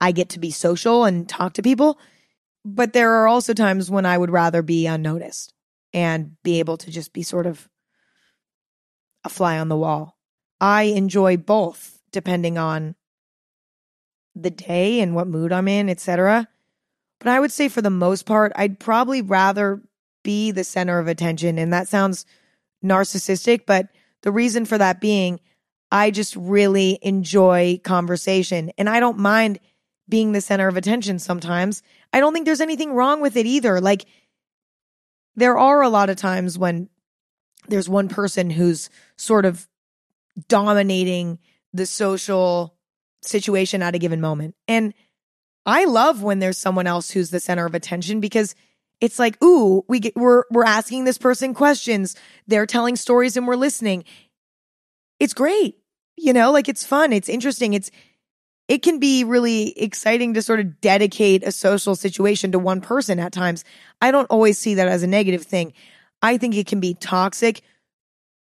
[0.00, 1.98] I get to be social and talk to people.
[2.64, 5.52] But there are also times when I would rather be unnoticed
[5.92, 7.68] and be able to just be sort of
[9.24, 10.16] a fly on the wall.
[10.60, 12.94] I enjoy both depending on
[14.34, 16.48] the day and what mood I'm in, etc.
[17.18, 19.82] But I would say for the most part, I'd probably rather
[20.22, 21.58] be the center of attention.
[21.58, 22.26] And that sounds
[22.84, 23.88] narcissistic, but
[24.22, 25.40] the reason for that being,
[25.90, 29.58] I just really enjoy conversation and I don't mind
[30.08, 31.82] being the center of attention sometimes.
[32.12, 33.80] I don't think there's anything wrong with it either.
[33.80, 34.06] Like,
[35.36, 36.88] there are a lot of times when
[37.68, 39.68] there's one person who's sort of
[40.48, 41.38] dominating
[41.72, 42.74] the social
[43.22, 44.56] situation at a given moment.
[44.66, 44.92] And
[45.66, 48.54] I love when there's someone else who's the center of attention because
[49.00, 52.16] it's like, ooh, we get, we're we're asking this person questions.
[52.46, 54.04] They're telling stories and we're listening.
[55.18, 55.76] It's great.
[56.16, 57.74] You know, like it's fun, it's interesting.
[57.74, 57.90] It's
[58.68, 63.18] it can be really exciting to sort of dedicate a social situation to one person
[63.18, 63.64] at times.
[64.00, 65.72] I don't always see that as a negative thing.
[66.22, 67.62] I think it can be toxic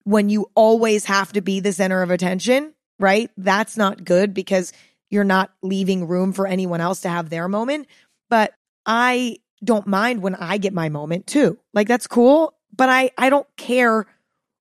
[0.04, 3.30] when you always have to be the center of attention right?
[3.38, 4.74] That's not good because
[5.10, 7.88] you're not leaving room for anyone else to have their moment.
[8.30, 8.54] But
[8.86, 11.58] I don't mind when I get my moment too.
[11.74, 14.06] Like that's cool, but I I don't care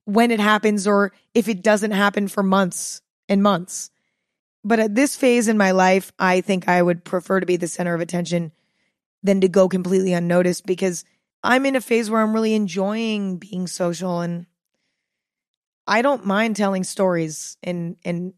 [0.05, 3.89] when it happens or if it doesn't happen for months and months.
[4.63, 7.67] But at this phase in my life, I think I would prefer to be the
[7.67, 8.51] center of attention
[9.23, 11.05] than to go completely unnoticed because
[11.43, 14.45] I'm in a phase where I'm really enjoying being social and
[15.85, 18.33] I don't mind telling stories and and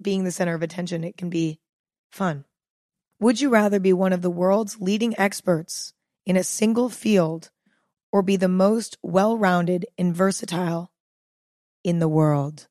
[0.00, 1.04] being the center of attention.
[1.04, 1.60] It can be
[2.10, 2.44] fun.
[3.20, 5.92] Would you rather be one of the world's leading experts
[6.26, 7.50] in a single field
[8.12, 10.92] or be the most well-rounded and versatile
[11.82, 12.68] in the world?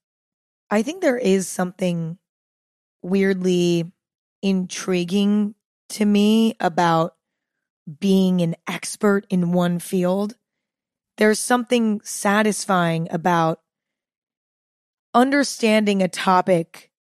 [0.70, 2.18] I think there is something
[3.02, 3.92] weirdly
[4.42, 5.56] intriguing
[5.90, 7.16] to me about
[8.00, 10.36] being an expert in one field.
[11.18, 13.60] There's something satisfying about
[15.14, 16.92] understanding a topic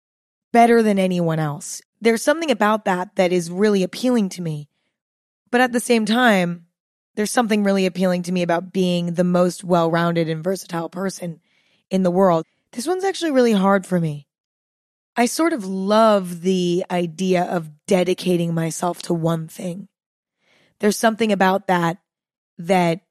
[0.53, 1.81] better than anyone else.
[2.03, 4.69] There's something about that that is really appealing to me.
[5.53, 6.67] But at the same time,
[7.15, 11.41] there's something really appealing to me about being the most well rounded and versatile person
[11.91, 12.45] in the world.
[12.73, 14.27] This one's actually really hard for me.
[15.15, 19.87] I sort of love the idea of dedicating myself to one thing.
[20.81, 21.99] There's something about that
[22.59, 23.03] that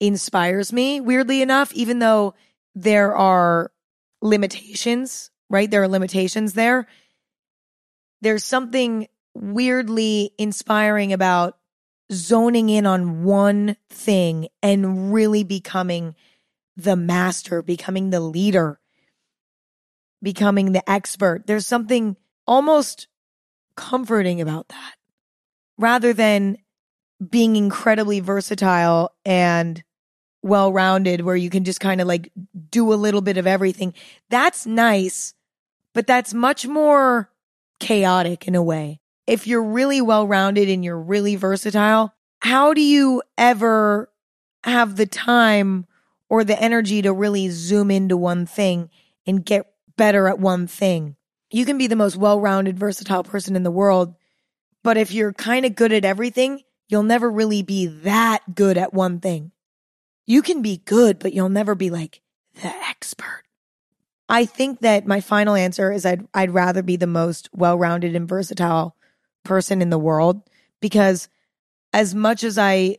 [0.00, 2.32] inspires me, weirdly enough, even though
[2.74, 3.70] there are
[4.22, 5.70] limitations, right?
[5.70, 6.86] There are limitations there.
[8.20, 11.56] There's something weirdly inspiring about
[12.12, 16.14] zoning in on one thing and really becoming
[16.76, 18.80] the master, becoming the leader,
[20.22, 21.46] becoming the expert.
[21.46, 22.16] There's something
[22.46, 23.06] almost
[23.76, 24.94] comforting about that
[25.78, 26.58] rather than
[27.30, 29.82] being incredibly versatile and
[30.42, 32.32] well rounded, where you can just kind of like
[32.70, 33.94] do a little bit of everything.
[34.30, 35.34] That's nice,
[35.92, 37.30] but that's much more
[37.80, 39.00] chaotic in a way.
[39.26, 44.10] If you're really well rounded and you're really versatile, how do you ever
[44.64, 45.86] have the time
[46.28, 48.90] or the energy to really zoom into one thing
[49.26, 51.16] and get better at one thing?
[51.50, 54.14] You can be the most well rounded, versatile person in the world,
[54.82, 58.94] but if you're kind of good at everything, you'll never really be that good at
[58.94, 59.52] one thing.
[60.26, 62.20] You can be good, but you'll never be like
[62.62, 63.42] the expert.
[64.30, 68.28] I think that my final answer is I'd I'd rather be the most well-rounded and
[68.28, 68.96] versatile
[69.44, 70.48] person in the world
[70.80, 71.28] because
[71.92, 72.98] as much as I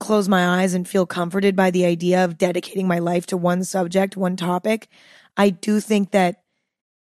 [0.00, 3.62] close my eyes and feel comforted by the idea of dedicating my life to one
[3.62, 4.88] subject, one topic,
[5.36, 6.42] I do think that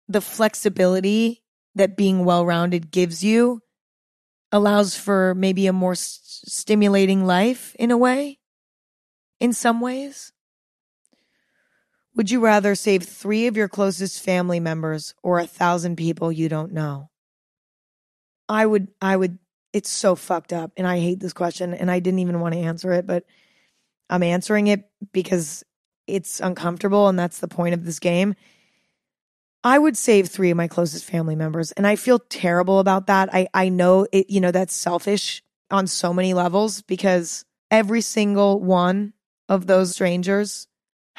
[0.09, 3.61] the flexibility that being well-rounded gives you
[4.51, 8.39] allows for maybe a more st- stimulating life in a way
[9.39, 10.33] in some ways
[12.15, 16.49] would you rather save three of your closest family members or a thousand people you
[16.49, 17.09] don't know
[18.49, 19.37] i would i would
[19.73, 22.59] it's so fucked up and i hate this question and i didn't even want to
[22.59, 23.25] answer it but
[24.09, 25.63] i'm answering it because
[26.07, 28.35] it's uncomfortable and that's the point of this game
[29.63, 31.71] I would save three of my closest family members.
[31.73, 33.33] And I feel terrible about that.
[33.33, 38.59] I, I know it, you know, that's selfish on so many levels because every single
[38.59, 39.13] one
[39.47, 40.67] of those strangers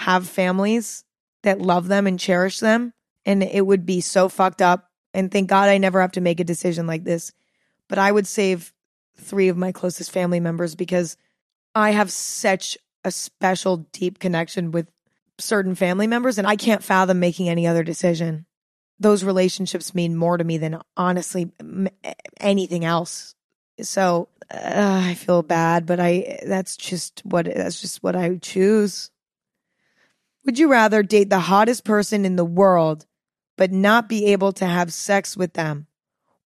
[0.02, 1.04] have families
[1.42, 2.92] that love them and cherish them.
[3.24, 4.90] And it would be so fucked up.
[5.14, 7.32] And thank God I never have to make a decision like this.
[7.88, 8.72] But I would save
[9.16, 11.16] three of my closest family members because
[11.74, 14.90] I have such a special, deep connection with
[15.38, 18.46] certain family members, and I can't fathom making any other decision.
[18.98, 21.50] Those relationships mean more to me than honestly
[22.40, 23.34] anything else.
[23.80, 29.10] So uh, I feel bad, but I that's just what that's just what I choose.
[30.44, 33.06] Would you rather date the hottest person in the world
[33.56, 35.86] but not be able to have sex with them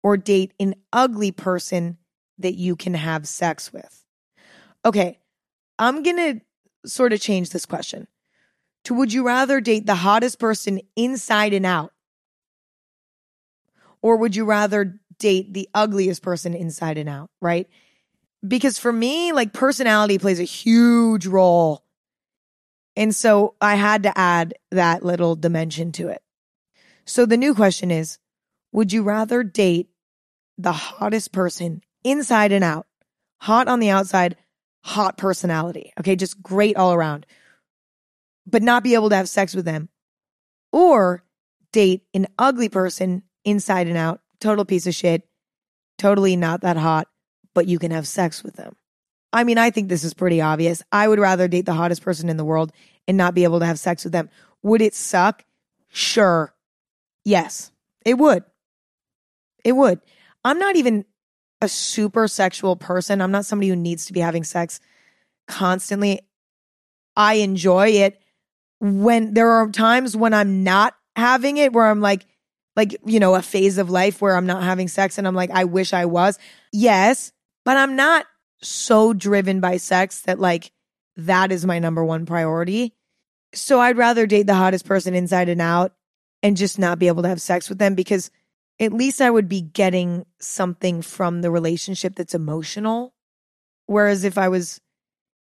[0.03, 1.99] or date an ugly person
[2.39, 4.05] that you can have sex with?
[4.85, 5.19] Okay,
[5.79, 6.41] I'm going to
[6.89, 8.07] sort of change this question
[8.85, 11.93] to would you rather date the hottest person inside and out?
[14.03, 17.67] Or would you rather date the ugliest person inside and out, right?
[18.47, 21.83] Because for me, like personality plays a huge role.
[22.97, 26.23] And so I had to add that little dimension to it.
[27.05, 28.19] So the new question is
[28.73, 29.89] Would you rather date
[30.59, 32.87] the hottest person inside and out?
[33.43, 34.37] Hot on the outside,
[34.83, 35.93] hot personality.
[36.01, 37.27] Okay, just great all around
[38.47, 39.89] but not be able to have sex with them,
[40.73, 41.25] or
[41.73, 45.29] date an ugly person inside and out, total piece of shit,
[45.99, 47.09] totally not that hot,
[47.55, 48.77] but you can have sex with them.
[49.33, 50.83] I mean, I think this is pretty obvious.
[50.93, 52.73] I would rather date the hottest person in the world
[53.07, 54.31] and not be able to have sex with them.
[54.63, 55.45] Would it suck?
[55.89, 56.55] Sure.
[57.25, 57.71] Yes,
[58.05, 58.45] it would.
[59.65, 60.01] It would.
[60.45, 61.05] I'm not even
[61.61, 63.21] a super sexual person.
[63.21, 64.81] I'm not somebody who needs to be having sex
[65.49, 66.21] constantly.
[67.17, 68.21] I enjoy it
[68.81, 72.27] when there are times when I'm not having it where I'm like,
[72.77, 75.51] like, you know, a phase of life where I'm not having sex and I'm like,
[75.51, 76.39] I wish I was.
[76.73, 77.33] Yes,
[77.65, 78.27] but I'm not
[78.63, 80.73] so driven by sex that like
[81.17, 82.95] that is my number one priority.
[83.55, 85.95] So I'd rather date the hottest person inside and out
[86.43, 88.31] and just not be able to have sex with them because
[88.79, 93.15] at least I would be getting something from the relationship that's emotional.
[93.87, 94.81] Whereas if I was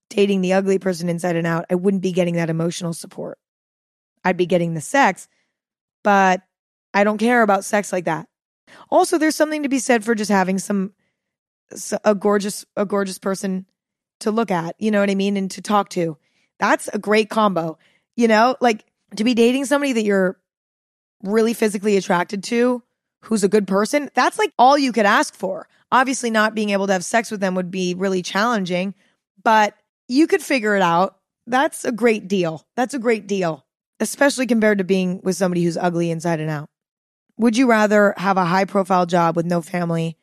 [0.09, 3.37] dating the ugly person inside and out, I wouldn't be getting that emotional support.
[4.23, 5.27] I'd be getting the sex,
[6.03, 6.41] but
[6.93, 8.27] I don't care about sex like that.
[8.89, 10.93] Also, there's something to be said for just having some
[12.03, 13.65] a gorgeous a gorgeous person
[14.21, 16.17] to look at, you know what I mean, and to talk to.
[16.59, 17.77] That's a great combo.
[18.15, 18.85] You know, like
[19.17, 20.39] to be dating somebody that you're
[21.23, 22.81] really physically attracted to,
[23.23, 25.67] who's a good person, that's like all you could ask for.
[25.91, 28.93] Obviously, not being able to have sex with them would be really challenging,
[29.43, 29.75] but
[30.07, 31.17] you could figure it out.
[31.47, 32.65] That's a great deal.
[32.75, 33.65] That's a great deal,
[33.99, 36.69] especially compared to being with somebody who's ugly inside and out.
[37.37, 40.17] Would you rather have a high profile job with no family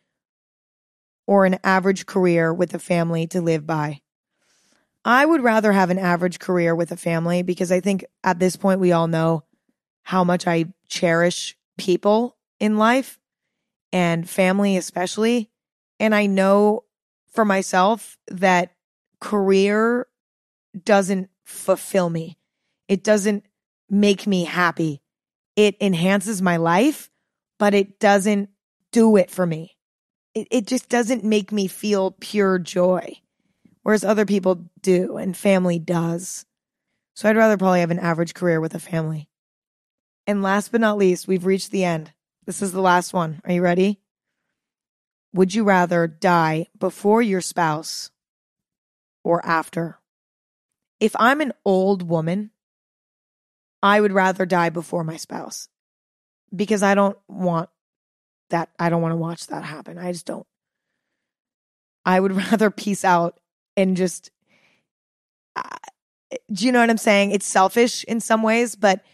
[1.27, 4.01] or an average career with a family to live by?
[5.05, 8.57] I would rather have an average career with a family because I think at this
[8.57, 9.45] point we all know
[10.03, 13.18] how much I cherish people in life
[13.93, 15.51] and family especially.
[15.99, 16.85] And I know
[17.33, 18.75] for myself that
[19.20, 20.07] career
[20.85, 22.39] doesn't fulfill me.
[22.89, 23.45] It doesn't
[23.91, 25.03] make me happy.
[25.57, 27.11] It enhances my life,
[27.59, 28.51] but it doesn't
[28.91, 29.77] do it for me.
[30.35, 33.18] It, it just doesn't make me feel pure joy,
[33.83, 36.47] whereas other people do and family does.
[37.14, 39.28] So I'd rather probably have an average career with a family.
[40.26, 42.12] And last but not least, we've reached the end.
[42.47, 43.41] This is the last one.
[43.45, 44.01] Are you ready?
[45.35, 48.11] Would you rather die before your spouse
[49.24, 49.99] or after?
[51.01, 52.51] If I'm an old woman,
[53.83, 55.68] I would rather die before my spouse
[56.55, 57.70] because I don't want
[58.53, 58.70] that.
[58.78, 59.98] I don't want to watch that happen.
[59.98, 60.46] I just don't.
[62.05, 63.38] I would rather peace out
[63.76, 64.30] and just,
[65.57, 65.76] uh,
[66.50, 67.32] do you know what I'm saying?
[67.32, 69.05] It's selfish in some ways, but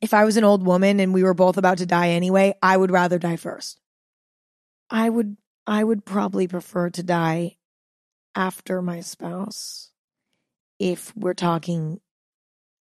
[0.00, 2.76] if I was an old woman and we were both about to die anyway, I
[2.76, 3.80] would rather die first.
[4.90, 7.56] I would I would probably prefer to die
[8.36, 9.90] after my spouse
[10.78, 12.00] if we're talking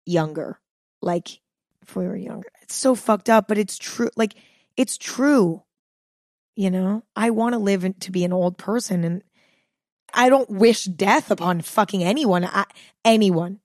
[0.07, 0.59] younger.
[1.03, 1.41] Like
[1.83, 2.49] if we were younger.
[2.63, 4.11] It's so fucked up, but it's true.
[4.17, 4.35] Like
[4.77, 5.63] it's true.
[6.57, 9.23] You know, I want to live to be an old person and
[10.13, 12.65] I don't wish death upon fucking anyone, I,
[13.05, 13.59] anyone.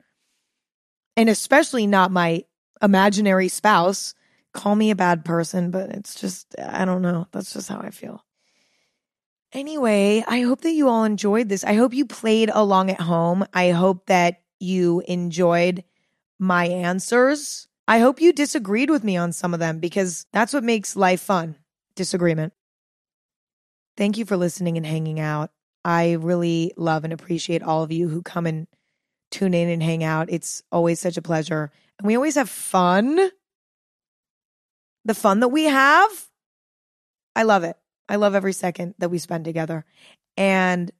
[1.15, 2.45] And especially not my
[2.81, 4.15] imaginary spouse
[4.53, 7.27] call me a bad person, but it's just, I don't know.
[7.31, 8.25] That's just how I feel.
[9.53, 11.63] Anyway, I hope that you all enjoyed this.
[11.63, 13.45] I hope you played along at home.
[13.53, 15.83] I hope that you enjoyed
[16.37, 17.67] my answers.
[17.89, 21.21] I hope you disagreed with me on some of them because that's what makes life
[21.21, 21.55] fun
[21.95, 22.53] disagreement.
[23.97, 25.49] Thank you for listening and hanging out.
[25.83, 28.67] I really love and appreciate all of you who come and
[29.31, 30.29] tune in and hang out.
[30.29, 31.71] It's always such a pleasure.
[31.97, 33.31] And we always have fun
[35.05, 36.11] the fun that we have,
[37.35, 37.75] I love it.
[38.07, 39.83] I love every second that we spend together.
[40.37, 40.91] And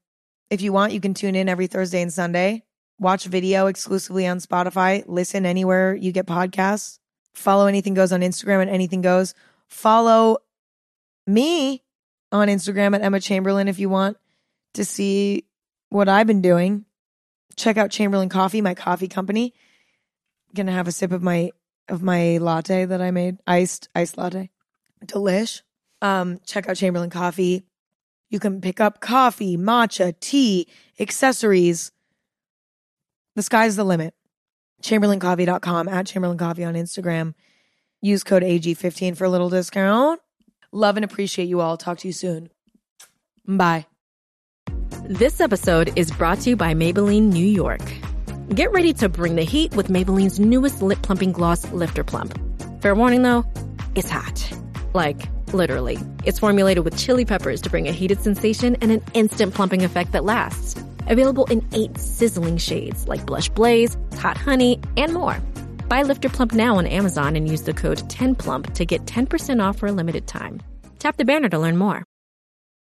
[0.50, 2.64] if you want, you can tune in every Thursday and Sunday,
[3.00, 7.00] watch video exclusively on Spotify, listen anywhere you get podcasts,
[7.34, 9.34] follow Anything Goes on Instagram and Anything Goes.
[9.68, 10.38] Follow
[11.28, 11.84] me
[12.32, 14.18] on Instagram at Emma Chamberlain if you want
[14.74, 15.46] to see
[15.90, 16.86] what I've been doing.
[17.56, 19.54] Check out Chamberlain Coffee, my coffee company.
[20.56, 21.52] gonna have a sip of my
[21.88, 24.50] of my latte that I made, iced iced latte.
[25.06, 25.62] Delish.
[26.02, 27.64] Um, check out Chamberlain Coffee.
[28.30, 30.68] You can pick up coffee, matcha, tea,
[31.00, 31.92] accessories.
[33.36, 34.14] The sky's the limit.
[34.82, 37.34] ChamberlainCoffee.com at Chamberlain Coffee on Instagram.
[38.02, 40.22] Use code AG15 for a little discount.
[40.72, 41.78] Love and appreciate you all.
[41.78, 42.50] Talk to you soon.
[43.46, 43.88] Bye.
[45.04, 47.82] This episode is brought to you by Maybelline New York.
[48.54, 52.40] Get ready to bring the heat with Maybelline's newest lip plumping gloss, Lifter Plump.
[52.82, 53.46] Fair warning though,
[53.96, 54.52] it's hot.
[54.94, 55.98] Like, literally.
[56.26, 60.12] It's formulated with chili peppers to bring a heated sensation and an instant plumping effect
[60.14, 60.82] that lasts.
[61.10, 65.42] Available in eight sizzling shades like Blush Blaze, Hot Honey, and more.
[65.88, 69.78] Buy Lifter Plump now on Amazon and use the code 10PLUMP to get 10% off
[69.78, 70.62] for a limited time.
[71.00, 72.04] Tap the banner to learn more.